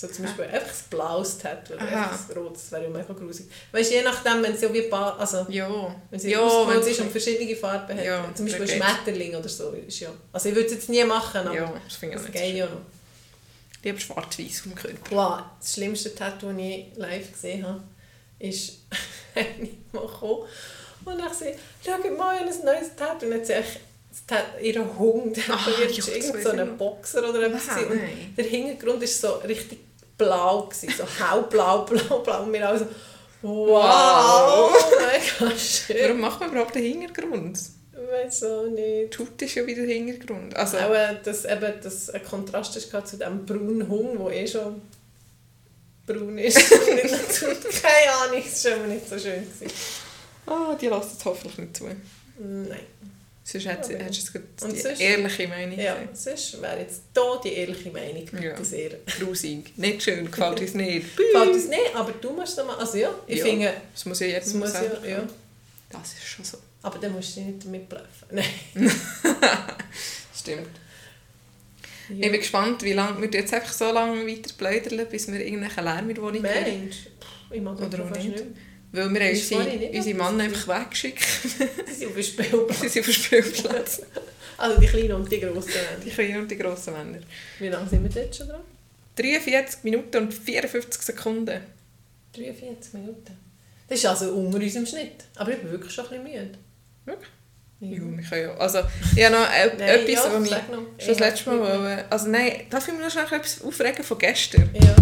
[0.00, 2.02] So zum Beispiel einfach ein blaues Tattoo oder Aha.
[2.04, 3.46] einfach ein rotes, das wäre ja mega grusig.
[3.72, 5.92] Weißt du, je nachdem, wenn es ja wie pa also Ja.
[6.08, 9.34] wenn sie ja, ausgemalt wenn ist und verschiedene Farben hat, Ja, zum Beispiel ein Schmetterling
[9.34, 10.10] oder so, ist ja...
[10.32, 12.66] Also ich würde es jetzt nie machen, aber Ja, das finde ich das geht ja
[12.66, 12.80] noch.
[13.82, 14.96] Ich habe schwarz-weiß vom Körper.
[15.10, 17.82] Wow, das schlimmste Tattoo, das ich live gesehen habe,
[18.38, 18.74] ist
[19.34, 20.44] eine mal gekommen
[21.06, 23.26] und ich sehe, schau mal, ich ein neues Tattoo.
[23.26, 23.80] Und dann sehe ich,
[24.10, 26.76] das Tat- ihr Hund Ah, tätowiert, ist das irgend so ich ein noch.
[26.76, 27.68] Boxer oder etwas.
[27.70, 28.00] Ah, und
[28.36, 29.78] der Hintergrund war so richtig
[30.18, 32.42] blau, gewesen, so hellblau, blau, blau.
[32.42, 32.86] Und wir alle so,
[33.42, 35.96] wow, mega schön.
[36.02, 37.58] Warum macht man überhaupt den Hintergrund?
[37.92, 39.18] Weiß auch nicht.
[39.18, 40.56] Haut ist ja wieder der Hintergrund.
[40.56, 44.46] Also, Auch, äh, dass eben das ein Kontrast ist zu dem braunen Hund, der eh
[44.46, 44.82] schon
[46.06, 46.58] braun ist.
[46.70, 49.44] Keine Ahnung, es war schon mal nicht so schön.
[49.44, 49.72] Gewesen.
[50.46, 51.84] ah, die lässt es hoffentlich nicht zu.
[52.38, 52.86] Nein.
[53.50, 57.40] Sonst hättest Aber- hättest du jetzt Und die ehrliche Meinung Ja, sonst wäre jetzt hier
[57.42, 58.28] die ehrliche Meinung.
[58.42, 58.62] Ja.
[58.62, 58.90] sehr.
[59.18, 59.72] Grusig.
[59.78, 61.16] Nicht schön, gefällt uns nicht.
[61.16, 62.76] Gefällt uns nicht, aber du musst es mal...
[62.76, 63.44] Also ja, ich Ja.
[63.46, 65.16] finde, Das muss ja jedem muss selber ja...
[65.18, 65.26] ja.
[65.88, 66.58] Das ist schon so.
[66.82, 68.06] Aber dann musst du nicht damit bluffen.
[68.32, 68.44] Nein.
[70.38, 70.68] Stimmt.
[72.10, 72.14] Ja.
[72.26, 75.84] Ich bin gespannt, wie lange wir jetzt einfach so lange weiter pläudern, bis wir irgendeinen
[75.84, 76.42] Lärm in die Wohnung.
[76.42, 76.96] Mensch,
[77.50, 78.30] ich mag das auch fast nicht.
[78.30, 78.44] nicht.
[78.92, 80.40] Weil wir unsere, unsere gewesen?
[80.40, 81.24] einfach weggeschickt.
[81.86, 82.80] Sie sind auf dem Spielplatz.
[82.80, 84.02] Sie sind auf dem Spielplatz.
[84.60, 85.70] Also die kleinen und die grossen.
[86.04, 87.20] Die kleinen und die grossen Männer.
[87.60, 88.60] Wie lange sind wir jetzt schon dran?
[89.14, 91.60] 43 Minuten und 54 Sekunden.
[92.32, 93.38] 43 Minuten.
[93.86, 95.24] Das ist also unter unserem Schnitt.
[95.36, 96.58] Aber ich bin wirklich schon ein bisschen müde.
[97.04, 97.28] Wirklich?
[97.80, 97.90] Ja.
[97.90, 98.54] Wir können ja.
[98.56, 98.80] Also,
[99.14, 100.66] ich habe noch äh, Nein, etwas, ja, was ich noch.
[100.66, 102.04] schon das Ich letzte Mal wollte.
[102.10, 104.70] Also nein, darf ich mir noch schnell etwas aufregen von gestern?
[104.74, 104.96] Ja.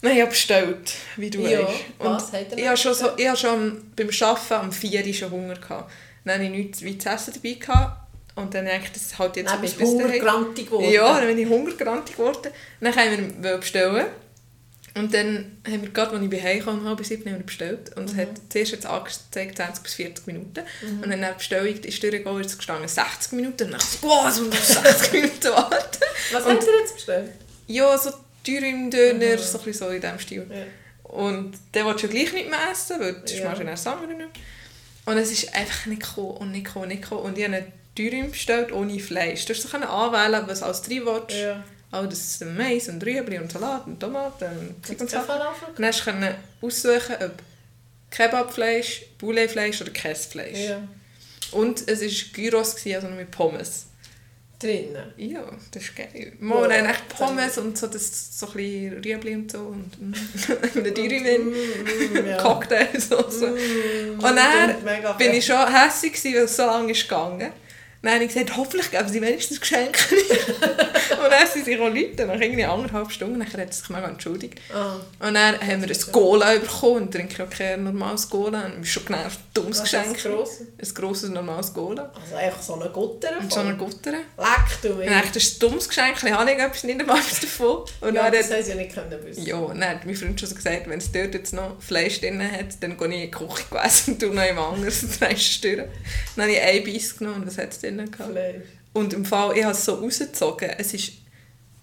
[0.00, 1.74] Nein, ich habe bestellt, wie du Ja, weißt.
[1.98, 5.12] was hat er ich habe schon, so, ich habe schon beim Arbeiten am 4 Uhr
[5.14, 5.90] schon Hunger gehabt.
[6.24, 7.54] Dann hatte ich nichts wie zu essen dabei.
[7.54, 8.00] Gehabt.
[8.36, 10.90] Und dann dachte ich, das halt jetzt Dann bist du hungergrantig geworden.
[10.92, 12.52] Ja, dann bin ich hungergrantig geworden.
[12.80, 14.06] Dann haben wir bestellen.
[14.94, 17.96] Und dann haben wir gerade, als ich bei Hause kam, halb sieben, haben wir bestellt.
[17.96, 18.20] Und es Mhm.
[18.20, 20.60] hat zuerst jetzt angezeigt 20 bis 40 Minuten.
[21.02, 23.64] Und dann der Bestellung ist durchgegangen, es gestanden 60 Minuten.
[23.64, 25.98] Und dann dachte ich, muss noch 60 Minuten warten.
[26.32, 27.30] Was Und- habt ihr jetzt bestellt?
[27.66, 28.10] Ja, so
[28.48, 29.38] Dürüm-Döner, Mhm.
[29.38, 30.46] so ein so in diesem Stil.
[30.50, 31.10] Ja.
[31.10, 33.44] Und der willst du ja gleich nicht mehr essen, weil das Ja.
[33.46, 34.28] machst du das andere nicht mehr.
[35.06, 37.22] Und es ist einfach nicht gekommen und nicht gekommen und nicht gekommen.
[37.22, 39.44] Und ich habe einen Dürüm bestellt ohne Fleisch.
[39.46, 41.36] Du können anwählen, was alles drin willst.
[41.36, 41.64] Ja.
[41.90, 45.26] Oh, das ist Mais und Rüebli und Salat und Tomaten und Zeug und Sachen.
[45.76, 47.32] Dann hast du aussuchen, ob
[48.10, 50.58] Kebabfleisch, Bouletfleisch oder Käsefleisch.
[50.58, 50.86] Ja.
[51.52, 53.86] Und es war Gyros, also mit Pommes.
[54.60, 55.12] Drinnen.
[55.16, 56.32] Ja, das ist geil.
[56.40, 59.58] Mal dann echt Pommes und so, das, so ein bisschen Rüebli und so.
[59.58, 60.14] Und mm,
[60.78, 62.36] eine Dürüm, Mm.
[62.38, 63.40] Cocktailsauce.
[63.42, 65.36] Mm, Und dann klingt mega bin fett.
[65.38, 67.52] ich schon hässlich, weil es so lange ist gegangen.
[68.00, 69.98] Dann habe ich gesagt, hoffentlich geben sie wenigstens Geschenke.
[70.14, 74.60] und dann sind sie Leute, nach irgendwie anderthalb Stunden, dann hat sie sich mega entschuldigt.
[74.72, 74.96] Ah,
[75.26, 78.62] Und dann haben wir ein Cola bekommen und trinke auch kein normales Cola.
[78.66, 80.12] Und ich bin schon genervt, ein dummes was Geschenk.
[80.14, 80.66] das grosse?
[80.80, 82.12] Ein grosses, normales Cola.
[82.22, 84.12] Also eigentlich so eine Gutter Und so eine Gutter.
[84.12, 85.08] Leck du Und mich.
[85.32, 87.84] das ist ein dummes Geschenk, ich habe etwas nicht einmal etwas davon.
[88.00, 89.44] Und Ja, das haben sie ja nicht können wissen.
[89.44, 92.20] ja, und dann hat mein Freund schon so gesagt, wenn es dort jetzt noch Fleisch
[92.20, 95.88] drin hat, dann gehe ich in die Küche essen und tue noch jemand anderes und.
[96.36, 98.30] Dann habe ich ein Biss genommen und was hat es drin gehabt?
[98.92, 100.70] Und im Fall, ich habe es so rausgezogen.
[100.78, 101.12] Es ist,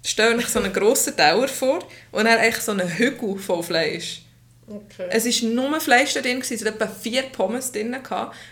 [0.03, 1.79] stell dir so einen grossen Tower vor
[2.11, 4.21] und dann echt so einen Hügel voll Fleisch.
[4.67, 5.07] Okay.
[5.09, 7.95] Es war nur Fleisch da drin, es hat etwa vier Pommes drin.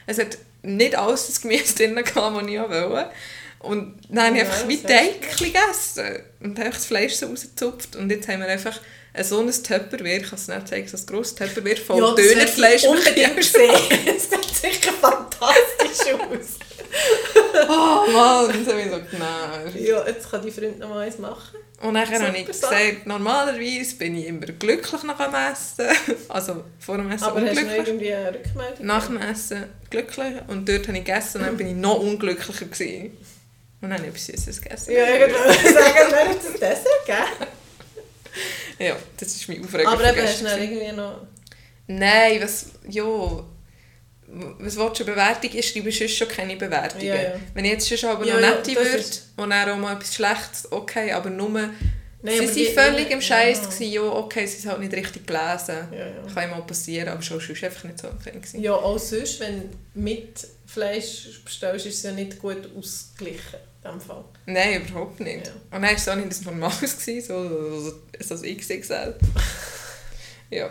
[0.06, 3.10] Es hat nicht alles das Gemüse drin, das ich wollte.
[3.60, 7.96] Und dann habe ich einfach wie Teig gegessen und habe das Fleisch so rausgezupft.
[7.96, 8.80] Und jetzt haben wir einfach
[9.16, 12.16] ein so ein Tupperware, ich kann es nicht zeigen, so ein grosses Tupperware voll ja,
[12.16, 12.84] Dönerfleisch.
[12.86, 13.72] unbedingt sehen.
[14.08, 16.48] Es sieht sicher fantastisch aus.
[17.68, 19.76] Oh Mann, das habe ich so genervt.
[19.80, 21.58] Ja, jetzt kann die Freund noch mal eins machen.
[21.82, 22.76] Und dann Super habe ich Sache.
[22.86, 26.18] gesagt, normalerweise bin ich immer glücklich nach dem Essen.
[26.30, 27.88] Also vor dem Essen Aber hast du noch unglücklich.
[27.88, 28.86] irgendwie eine Rückmeldung?
[28.86, 30.34] Nach dem Essen glücklich.
[30.48, 32.66] Und dort habe ich gegessen und dann bin ich noch unglücklicher.
[32.66, 33.18] Gewesen.
[33.82, 34.94] Und dann habe ich etwas Süßes gegessen.
[34.94, 37.52] Ja, ich würde sagen, wer hat das Dessert gegeben?
[38.84, 41.22] Ja, das ist mein Aufreger Aber eben, hast du irgendwie noch...
[41.88, 42.68] Nein, was...
[42.90, 43.04] Ja...
[44.26, 45.52] Was willst du, eine Bewertung?
[45.54, 47.06] Ich schreibe sonst schon keine Bewertungen.
[47.06, 47.36] Ja, ja.
[47.54, 49.06] Wenn ich jetzt schon aber Ja, noch ja, nette das würde
[49.38, 51.70] und dann auch mal etwas Schlechtes, okay, aber nur...
[52.24, 52.66] Nein, sie waren die-
[52.98, 53.66] völlig im Scheiß, Ja.
[53.66, 55.88] gewesen, ja, okay, sie sind halt nicht richtig gelesen.
[55.92, 56.34] Ja, ja.
[56.34, 58.62] Kann immer passieren, aber schon sonst einfach nicht so ein gewesen.
[58.62, 63.60] Ja, auch sonst, wenn du mit Fleisch bestellst, ist es ja nicht gut ausgeglichen.
[63.84, 64.24] In Fall.
[64.46, 65.48] Nein, überhaupt nicht.
[65.48, 65.52] Ja.
[65.54, 67.96] Und dann war es auch nicht das Normales, gewesen, so, so, so
[68.30, 69.16] das XXL.
[70.52, 70.70] ja.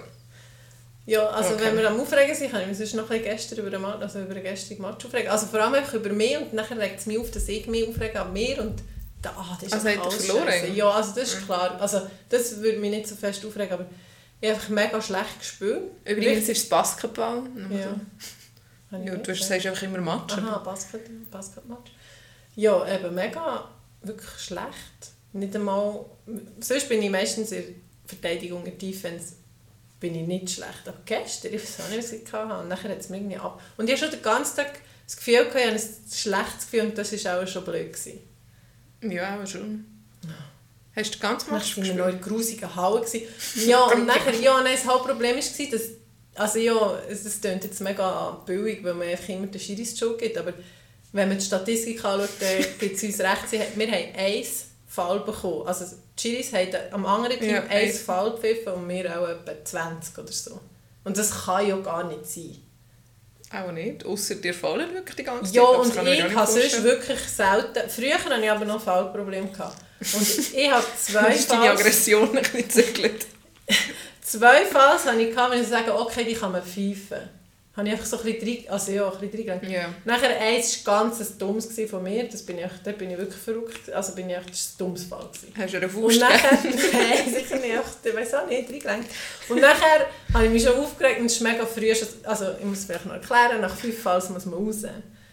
[1.04, 1.64] Ja, also Okay.
[1.64, 4.20] wenn wir am Aufregen sind, kann ich mich sonst noch ein gestern über den, also
[4.20, 5.28] über den gestrigen Match aufregen.
[5.30, 8.20] Also vor allem über mich und nachher regt es mich auf, dass ich mich aufrege
[8.20, 8.76] an mir und
[9.30, 10.48] ah, das ist Also hat er verloren?
[10.48, 10.66] scheisse.
[10.72, 11.80] Ja, also das ist klar.
[11.80, 13.86] Also das würde mich nicht so fest aufregen, aber
[14.40, 15.82] ich habe einfach mega schlecht gespielt.
[16.04, 17.42] Übrigens ist es Basketball.
[17.70, 18.98] Ja.
[18.98, 19.16] Ja.
[19.16, 20.34] Du sagst einfach immer Match.
[20.34, 21.92] Aha, Basket, Basketmatch.
[22.56, 23.68] Ja, eben mega,
[24.02, 25.12] wirklich schlecht.
[25.32, 26.04] Nicht einmal,
[26.60, 29.34] sonst bin ich meistens in Verteidigung, in Defense,
[29.98, 30.86] bin ich nicht schlecht.
[30.86, 32.62] Aber gestern, ich weiß auch nicht, was ich hatte.
[32.62, 33.62] Und nachher hat es mir irgendwie ab.
[33.78, 36.80] Und ich habe schon den ganzen Tag das Gefühl gehabt, ich habe ein schlechtes Gefühl
[36.88, 37.92] und das war auch schon blöd.
[37.92, 38.20] Gewesen.
[39.02, 39.84] Ja, aber schon.
[40.94, 41.96] Hast du waren wir gespielt?
[41.96, 43.04] noch in der grusigen Halle.
[43.66, 45.82] Ja, und nachher, ja, nein, das Hauptproblem war, dass,
[46.34, 50.36] also ja, es klingt jetzt mega billig, weil man einfach immer den Schiris Schuld gibt,
[50.36, 50.52] aber
[51.12, 55.66] wenn man die Statistik anschaut, dann gibt es uns recht, wir haben eins Fall bekommen.
[55.66, 58.00] Also die Schiris haben am anderen Team Ja, eins.
[58.00, 60.60] Fall gepfiffen und wir auch etwa 20 oder so.
[61.04, 62.56] Und das kann ja gar nicht sein.
[63.52, 64.06] Auch nicht.
[64.06, 65.54] Außer dir fallen wirklich die ganze Zeit.
[65.54, 67.90] Ja, und ich habe sonst wirklich selten...
[67.90, 69.48] Früher hatte ich aber noch Fallprobleme.
[69.48, 69.76] gehabt.
[70.00, 71.80] Und ich habe zwei Ist deine Falls...
[71.80, 73.26] Aggression ein bisschen gezügelt?
[74.22, 77.28] Zwei Falls hatte ich, gehabt, wenn ich sage, okay, die kann man pfeifen.
[77.74, 79.70] Habe ich einfach so ein bisschen also ja, ein bisschen reingegangen.
[79.70, 79.88] Ja.
[80.04, 83.40] Nachher eins war ganz ein dummes von mir, das bin ich, da bin ich wirklich
[83.40, 85.26] verrückt, also bin ich echt, ein dummes Fall.
[85.32, 85.54] Gewesen.
[85.56, 86.78] Hast du eine Und Faust nachher, gegeben?
[86.92, 89.10] nein, sicher nicht, ich weiß auch nicht, reingelenkt.
[89.48, 91.90] Und nachher habe ich mich schon aufgeregt und es ist mega früh,
[92.24, 94.82] also ich muss es vielleicht noch erklären, nach fünf Falls muss man raus.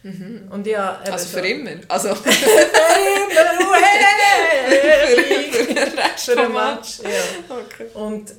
[0.02, 1.72] Und ja, Also für schon- immer?
[1.90, 5.52] Also Für immer, hey!
[5.52, 7.10] für Rest Für den Match, ja.
[7.50, 7.88] Okay.
[7.96, 8.32] Und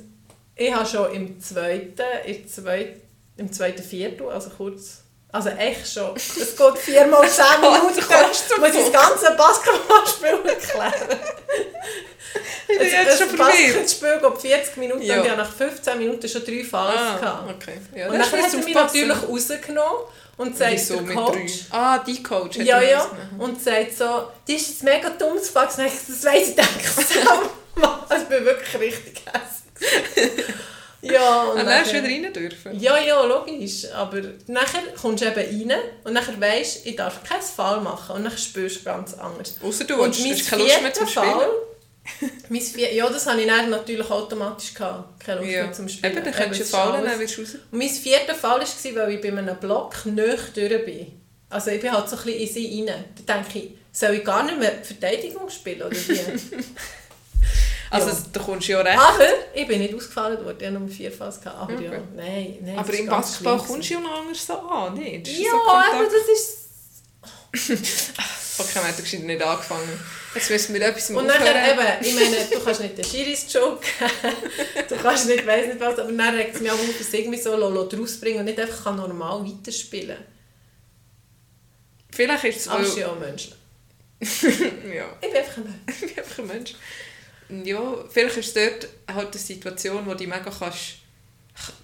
[0.55, 3.00] ich habe schon im zweiten, im zweiten,
[3.41, 4.99] im zweiten Viertel, also kurz,
[5.31, 9.35] also echt schon, es geht viermal zehn Minuten, du kommst zum muss ich das ganze
[9.35, 11.19] Basketballspiel erklären.
[12.67, 13.37] Ich bin jetzt schon verwirrt.
[13.49, 15.17] Basketballspiel geht 40 Minuten Ja.
[15.17, 17.77] und ich habe nach 15 Minuten schon drei Falls Ah, okay.
[17.93, 20.03] Ja, Und das dann hat er mich natürlich rausgenommen
[20.37, 21.35] und sagt Wieso der Coach,
[21.69, 21.77] drei?
[21.77, 22.99] Ah, die Coach hat ja, ja.
[22.99, 23.45] das.
[23.45, 24.05] Und sagt so,
[24.47, 25.09] das ist jetzt mega.
[25.09, 27.27] Und ich, das weiss ich, denke ich.
[28.09, 30.45] Also ich bin wirklich richtig hässlich.
[31.01, 32.79] Ja, Und dann hast du wieder rein dürfen.
[32.79, 33.85] Ja, ja, logisch.
[33.91, 38.15] Aber nachher kommst du eben rein und nachher weisst ich darf keinen Fall machen.
[38.17, 39.55] Und dann spürst du ganz anders.
[39.63, 41.49] Außer du Und hast keine Lust mehr zum Spielen.
[42.49, 45.23] Mein vier, ja, das habe ich dann natürlich automatisch gehabt.
[45.23, 45.63] Keine Lust Ja.
[45.63, 46.13] mehr zum Spielen.
[46.13, 47.55] Eben, dann könntest du fallen, dann wirst du raus.
[47.71, 51.21] Und mein vierter Fall war, weil ich bei einem Block nicht durch bin.
[51.49, 53.03] Also ich bin halt so ein bisschen in sie rein.
[53.25, 56.19] Da denke ich, soll ich gar nicht mehr Verteidigung spielen oder wie?
[57.91, 58.17] Also Ja.
[58.33, 58.97] du kommst ja recht.
[58.97, 59.23] Aber
[59.53, 61.39] ich bin nicht ausgefallen worden, ich hatte nur vier Falls.
[61.41, 61.57] gehabt.
[61.71, 62.01] Aber ja, Okay.
[62.15, 62.77] nein, nein.
[62.79, 65.27] Aber im Basketball kommst du ja noch anders so an, nicht?
[65.27, 66.57] Ja, so aber das ist...
[68.73, 69.99] Wir haben gescheit nicht angefangen.
[70.35, 73.85] Jetzt müssen wir etwas Und nachher eben, ich meine, du kannst nicht den Schiris Joke
[74.87, 77.19] du kannst nicht, weiss nicht was, aber dann regt es mich auch auf, dass ich
[77.19, 80.17] irgendwie so lo- lo draus bringen und nicht einfach kann normal weiterspielen
[82.13, 82.67] Vielleicht ist es.
[82.69, 83.55] Aber es ist ja auch menschlich.
[84.21, 85.81] ja, Ich bin einfach ein Mensch.
[86.01, 86.73] ich bin einfach ein Mensch.
[87.63, 90.97] Ja, vielleicht ist es dort halt eine Situation, wo du mega kannst...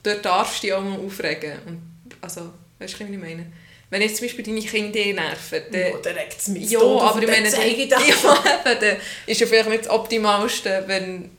[0.01, 1.53] Dort darfst du dich auch mal aufregen.
[1.65, 1.81] Und,
[2.21, 3.51] also, weißt du, was ich meine?
[3.89, 5.81] Wenn jetzt zum Beispiel deine Kinder nerven, dann...
[5.81, 8.01] Ja, dann regt es mich Ja, aber ich meine, zeige das.
[8.07, 11.29] ja, dann ist ja vielleicht nicht das Optimalste, wenn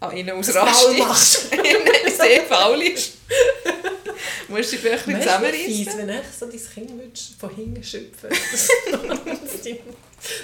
[0.00, 0.98] an ihnen ausrastest.
[0.98, 1.48] machst.
[2.28, 3.12] Sehr faul ist.
[4.48, 5.98] Musst du dich vielleicht ein zusammenreißen.
[5.98, 8.30] wenn ich so dein Kind würdest von hinten schöpfen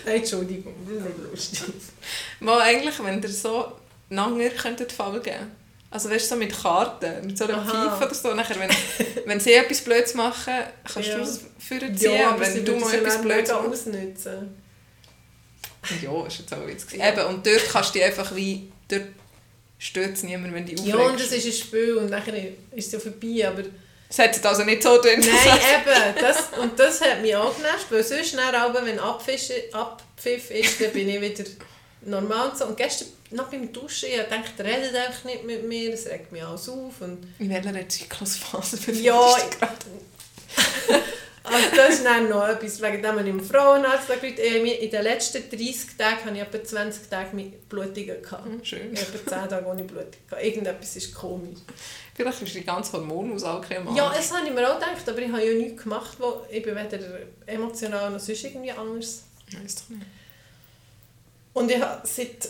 [0.06, 0.74] Nein, Entschuldigung.
[1.30, 1.60] Lustig.
[2.40, 3.72] Mal eigentlich, wenn ihr so
[4.08, 5.50] Nanger könntet Fall geben
[5.90, 7.90] Also weißt du, so mit Karten, mit so einer Aha.
[7.98, 8.34] Pfeife oder so.
[8.34, 8.70] Nachher, wenn,
[9.26, 10.54] wenn sie etwas Blödes machen,
[10.92, 11.16] kannst Ja.
[11.16, 12.14] du es für sie ziehen.
[12.14, 13.86] Ja, aber wenn sie du mal etwas Blödes mega machst...
[13.86, 14.62] ausnutzen.
[16.02, 17.12] Ja, ist jetzt auch jetzt Ja.
[17.12, 18.72] Eben, und dort kannst du dich einfach wie...
[18.88, 19.02] Dort
[19.78, 21.10] stört es niemand, wenn du dich Ja, aufregst.
[21.12, 22.34] und das ist ein Spiel und nachher
[22.72, 23.62] ist es ja vorbei, aber...
[24.08, 25.18] Es hat also nicht so drin.
[25.20, 29.50] Nein, eben, das, und das hat mich auch genervt, weil sonst dann aber, wenn Abpfiff,
[29.72, 31.44] Abpfiff ist, dann bin ich wieder
[32.02, 32.66] normal und so.
[32.66, 36.42] Und gestern noch beim Duschen, ich dachte, redet einfach nicht mit mir, es regt mich
[36.44, 37.26] alles auf und...
[37.40, 39.66] In welcher Zyklusphase befindest Ja, du
[40.94, 41.02] dich?
[41.46, 44.68] Also das ist dann noch etwas, wegen dem ich im Frauenarzt angerufen habe.
[44.68, 48.20] In den letzten 30 Tagen hatte ich etwa 20 Tage mit Blutungen.
[48.22, 48.44] Gehabt.
[48.44, 48.92] Hm, Schön.
[48.92, 50.10] Ich habe etwa 10 Tage ohne Blutung.
[50.28, 50.44] gehabt.
[50.44, 51.58] Irgendetwas ist komisch.
[52.14, 55.30] Vielleicht ist die ganze Hormonausalke am Ja, das habe ich mir auch gedacht, aber ich
[55.30, 56.98] habe ja nichts gemacht, wo ich bin weder
[57.46, 59.24] emotional noch sonst irgendwie anders.
[59.52, 60.06] Weiss doch nicht.
[61.52, 62.48] Und ich habe seit,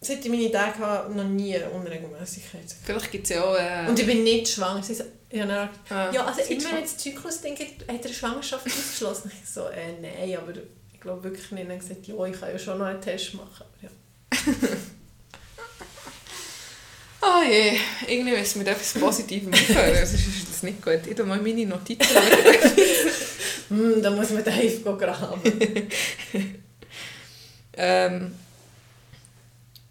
[0.00, 2.64] seit ich meine Tage habe, noch nie Unregelmäßigkeit.
[2.84, 3.56] Vielleicht gibt es ja auch...
[3.56, 4.82] Äh, Und ich bin nicht schwanger.
[5.30, 8.66] Habe dann gesagt, äh, ja, also immer wenn das Zyklus denkt, hat er eine Schwangerschaft
[8.66, 9.30] ausgeschlossen.
[9.42, 10.52] Ich so, äh, nein, aber
[10.92, 11.62] ich glaube wirklich nicht.
[11.64, 13.64] Und dann gesagt, ja, ich kann ja schon noch einen Test machen.
[13.82, 13.88] Ja.
[17.20, 19.94] Ah je, irgendwie müssen wir mit etwas Positivem aufhören.
[20.06, 21.00] Sonst ist das nicht gut.
[21.06, 22.06] Ich tue mal meine Notizen.
[23.70, 25.42] Hm, da muss man Hive graben.
[27.76, 28.34] ähm,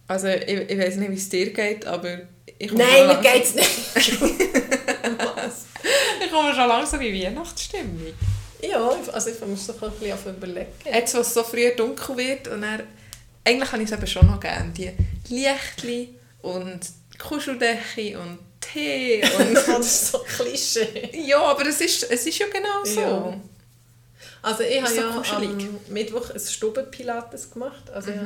[0.08, 2.22] also ich, ich weiß nicht, wie es dir geht, aber
[2.58, 4.18] ich Nein, mir langsam- geht's nicht.
[6.28, 6.32] Was?
[6.32, 8.14] Ich komme schon langsam in Weihnachtsstimmung.
[8.62, 10.72] Ja, also ich muss doch ein bisschen auf überlegen.
[10.86, 12.84] Jetzt, wo es so früh dunkel wird und dann,
[13.44, 14.72] eigentlich habe ich es eben schon noch gerne.
[14.72, 14.92] Die
[15.30, 16.80] Lichtli und
[17.20, 19.54] Kuscheldecke und Tee und...
[19.56, 21.10] das ist so Klischee.
[21.26, 23.00] ja, aber es ist, es ist ja genau so.
[23.02, 23.40] Ja.
[24.42, 25.50] Also ich habe so ja kuschelig.
[25.50, 27.90] am Mittwoch ein Stubenpilates gemacht.
[27.92, 28.22] Also ja,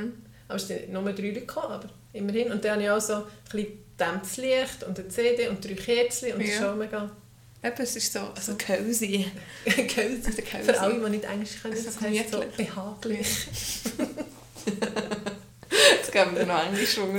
[0.47, 2.51] aber es sind nur drei Leute gekommen, aber immerhin.
[2.51, 3.67] Und dann habe ich auch so ein bisschen
[3.99, 6.71] dämmtes Licht und eine CD und drei Kerzen und das ist Ja.
[6.71, 7.09] auch mega
[7.63, 9.25] Eben, es ist so also cozy.
[9.65, 10.21] cozy.
[10.25, 10.63] Also cozy.
[10.63, 13.27] Für alle, die nicht Englisch können, Also das heisst so behaglich.
[15.97, 16.97] Jetzt geben wir noch Englisch.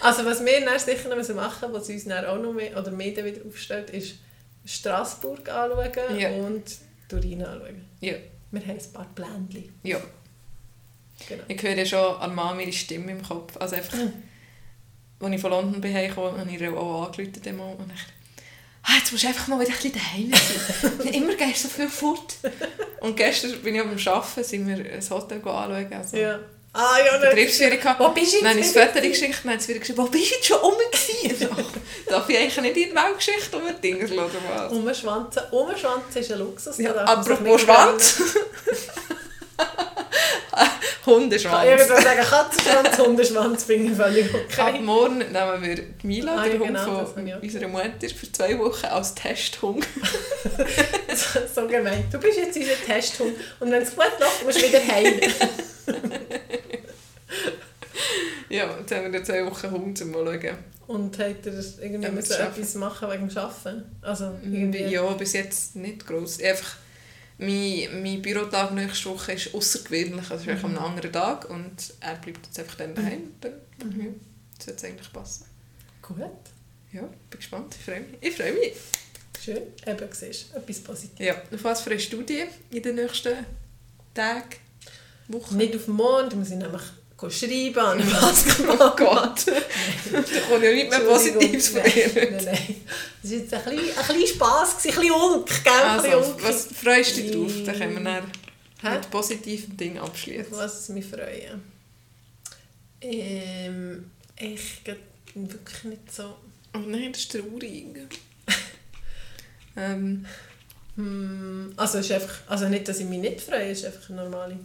[0.00, 2.92] Also was wir dann sicher noch machen müssen, was uns dann auch noch mehr, oder
[2.92, 4.14] mehr wieder aufstellt, ist
[4.64, 6.30] Straßburg anschauen Ja.
[6.30, 6.62] und
[7.08, 7.84] Turin anschauen.
[8.00, 8.12] Ja,
[8.52, 9.64] Wir haben ein paar Pläne.
[9.82, 10.00] ja.
[11.28, 11.42] Genau.
[11.48, 13.56] Ich höre ja schon an Mama ihre Stimme im Kopf.
[13.56, 13.96] Also einfach,
[15.18, 17.60] als ich von London bin, habe ich auch angerufen.
[17.60, 18.00] Und ich,
[18.86, 21.00] ah, jetzt musst du einfach mal wieder ein bisschen daheim sein.
[21.12, 22.34] Immer gehst du so viel fort.
[23.00, 25.92] Und gestern bin ich beim Arbeiten, sind wir ein Hotel anschauen.
[25.92, 26.38] Also, Ja.
[26.78, 28.00] Ah ja, dann- Betriebsführung gehabt.
[28.00, 29.98] Wo bist du Dann habe ich das Foto geschickt und dann hat sie wieder geschrieben,
[29.98, 31.48] wo bist du jetzt schon rum gewesen?
[32.06, 34.72] Darf ich eigentlich nicht in die Weltgeschichte um Dinge oder was?
[34.72, 35.42] Umschwanzen.
[35.52, 36.76] Umschwanzen ist ein Luxus.
[36.76, 38.20] Ja, apropos Schwanz.
[41.06, 41.32] gönnen.
[41.32, 41.88] Ich Hundeschwanz.
[41.88, 44.80] würde sagen, Katzenschwanz, Hundeschwanz finde ich völlig Ab okay.
[44.80, 48.86] morgen nehmen wir die Mila, Ah, den Hund genau, von unserer Mutter, für zwei Wochen
[48.86, 49.86] als Testhund.
[51.54, 52.04] so, gemein.
[52.10, 55.20] Du bist jetzt unser Testhund und wenn es gut läuft, musst du wieder heim.
[58.48, 60.56] ja, jetzt haben wir zwei Wochen Hund, um mal schauen.
[60.86, 63.82] Und hat er irgendwie Ja, müssen etwas machen wegen dem Arbeiten?
[64.02, 64.84] Also irgendwie...
[64.84, 66.40] Ja, bis jetzt nicht gross.
[66.40, 66.76] Einfach,
[67.38, 70.76] mein, mein Bürotag nächste Woche ist außergewöhnlich, also mhm.
[70.76, 73.32] am anderen Tag und er bleibt jetzt einfach dann daheim.
[73.40, 74.04] Dann ja,
[74.58, 75.44] sollte es eigentlich passen.
[76.00, 76.18] Gut,
[76.92, 77.74] Ja, bin gespannt.
[77.78, 78.16] Ich freue mich.
[78.20, 78.72] Ich freue mich.
[79.42, 79.62] schön.
[79.86, 81.26] Eben, siehst du, etwas Positives.
[81.26, 83.34] Ja, auf was für eine Studie in den nächsten
[84.14, 84.56] Tagen,
[85.28, 85.56] Wochen?
[85.56, 86.82] Nicht auf den Mond, wir sind nämlich
[87.30, 88.44] schreiben an Was?
[88.60, 89.46] Oh Gott.
[89.46, 92.10] da kommt ja nicht mehr Positives von dir.
[92.14, 92.76] nein, nein.
[93.22, 95.72] Das war jetzt ein bisschen, ein bisschen Spass, ein bisschen Ulk, gell?
[95.72, 96.42] Also, Ulk.
[96.42, 97.52] was freust du dich drauf?
[97.64, 98.04] Dann können wir
[98.82, 100.52] dann mit positiven Dingen abschließen.
[100.52, 101.60] was ich mich freue?
[103.00, 104.80] Ähm, ich
[105.34, 106.36] wirklich nicht so...
[106.74, 107.86] Oh nein, das ist traurig.
[109.76, 110.26] ähm,
[110.96, 114.24] Hm, also, ist einfach, also nicht, dass ich mich nicht freue, es ist einfach eine
[114.24, 114.58] normale...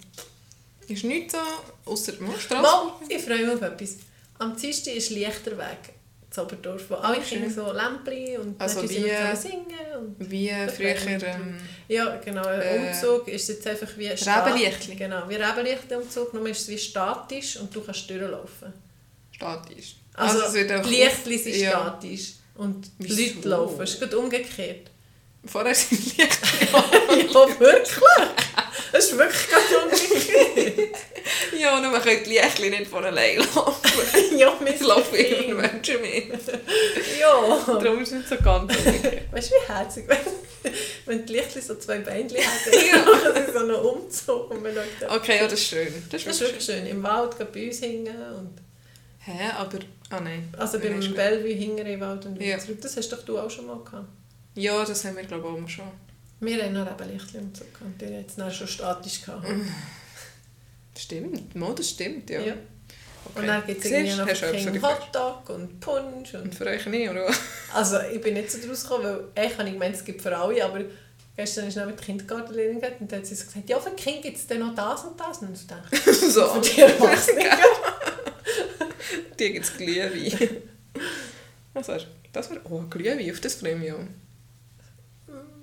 [0.87, 2.91] ist nichts so, außer Mal, Straße.
[3.09, 3.97] ich freue mich auf etwas.
[4.39, 5.77] Am Dienstag ist Lichterweg
[6.35, 7.41] in Oberdorf, wo alle schön.
[7.43, 8.87] Kinder so Lämpchen und Also wie-
[9.35, 9.65] singen.
[9.97, 11.57] Und Wie früher ähm,
[11.89, 14.07] ja, genau, ein Äh, Umzug ist jetzt einfach wie...
[14.07, 14.95] Rebenlichtli.
[14.95, 18.73] Genau, wie Rebenlichtumzug, nur ist es wie statisch und du kannst durchlaufen.
[19.31, 19.95] statisch.
[20.13, 21.69] Also, es wird einfach die Lichtli sind Ja.
[21.71, 23.35] statisch und die Wieso?
[23.35, 23.81] Leute laufen.
[23.81, 24.89] Es ist gerade umgekehrt.
[25.45, 26.47] Vorher sind Lichter.
[26.71, 27.97] ja, wirklich?
[28.93, 29.47] Es ist wirklich.
[31.59, 33.89] ja, und man kann die Lichter nicht von allein laufen.
[34.37, 36.31] ja, Es laufen immer Menschen mit.
[37.19, 37.59] Ja.
[37.67, 39.31] Darum ist es nicht so ganz umgekehrt.
[39.31, 40.17] Weißt du, wie herzig, wenn,
[41.05, 43.31] wenn die Lichtli so zwei Beinchen hätten, Ja.
[43.33, 45.87] dann sie so einen Umzug und man schaut Okay, ja, das ist schön.
[46.09, 46.87] Das ist Das ist wirklich wirklich schön.
[46.87, 48.57] Im Wald gerade bei uns hingen und
[49.23, 49.77] Hä, aber...
[50.09, 50.51] Ah nein.
[50.57, 52.59] also beim Bellevue hingen im Wald und wieder Ja.
[52.59, 52.81] zurück.
[52.81, 54.07] Das hast doch du auch schon mal gehabt.
[54.55, 55.85] Ja, das haben wir glaube ich auch schon.
[56.39, 58.01] Wir haben noch eben Lichtli-Umzug gehabt.
[58.01, 59.45] Die haben jetzt dann schon statisch gehabt.
[60.97, 62.41] Stimmt, Mo, das stimmt, ja.
[62.41, 62.53] Ja.
[63.23, 63.39] Okay.
[63.39, 65.15] Und dann gibt es irgendwie noch gefragt.
[65.15, 66.33] Hotdog und Punsch.
[66.33, 67.31] Und Und für euch nicht, oder?
[67.73, 70.35] also ich bin nicht so draus gekommen, weil eigentlich habe ich gemeint, es gibt für
[70.35, 70.81] alle, aber
[71.35, 73.91] gestern ist noch mit der Kindergartenlehrerin gegangen und dann hat sie so gesagt, ja, für
[73.91, 75.37] Kinder gibt es dann noch das und das.
[75.37, 76.47] Und ich dachte, so.
[76.47, 77.45] für die Erwachsenen.
[79.39, 80.57] Die gibt es Glühwein.
[81.73, 82.01] Was wär,
[82.33, 82.61] das wäre...
[82.69, 83.99] Oh, Glühwein, auf das freue ich mich auch.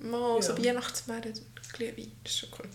[0.01, 0.65] Mal so Ja.
[0.65, 1.33] Weihnachtsmärkte,
[1.73, 2.65] Glühwein, das ist schon cool.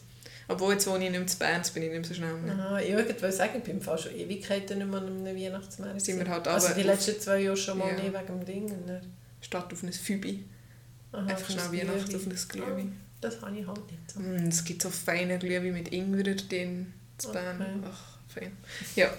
[0.49, 2.55] Obwohl, jetzt wohne ich nicht mehr zu Bern, bin ich nicht mehr so schnell mehr.
[2.55, 6.01] Aha, ich wollte sagen, ich bin Fall schon Ewigkeiten nicht mehr an einem Weihnachtsmarkt.
[6.01, 7.95] Sind wir halt also die letzten zwei Jahre schon mal Ja.
[7.95, 8.65] nicht wegen dem Ding.
[8.65, 9.01] Und dann,
[9.41, 10.45] Statt auf ein Fübi.
[11.13, 12.93] Einfach schnell Weihnachten auf ein Glühwein.
[12.99, 14.21] Ah, Das habe ich halt nicht so.
[14.21, 17.57] Mm, Es gibt so feine Glühwein mit Ingwer drin zu Bern.
[17.61, 17.89] Okay.
[17.91, 18.53] Ach, fein.
[18.97, 19.11] Ja.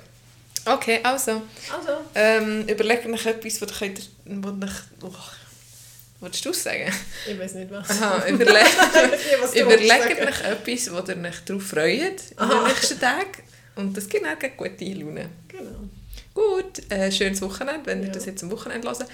[0.65, 1.43] Okay, also.
[1.71, 4.09] Also, Ähm, überlegt euch etwas, was ihr könnt...
[4.25, 5.13] Was euch, oh,
[6.19, 6.91] Wolltest du es sagen?
[7.27, 7.89] ich weiß nicht was.
[7.89, 8.77] Aha, überlegt,
[9.53, 12.67] Ja, überlegt euch etwas, wo ihr euch darauf freut in den Aha.
[12.67, 13.43] nächsten Tagen.
[13.75, 15.29] Und das gibt gleich gute Laune.
[15.47, 15.89] Genau.
[16.33, 18.13] Gut, äh, schönes Wochenende, wenn ihr Ja.
[18.13, 19.05] das jetzt am Wochenende hört.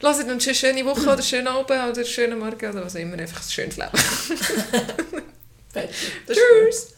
[0.00, 3.18] Lasst uns eine schöne Woche oder schönen Abend oder schönen Morgen oder was auch immer.
[3.18, 3.90] Einfach ein schönes Leben.
[6.26, 6.94] Tschüss!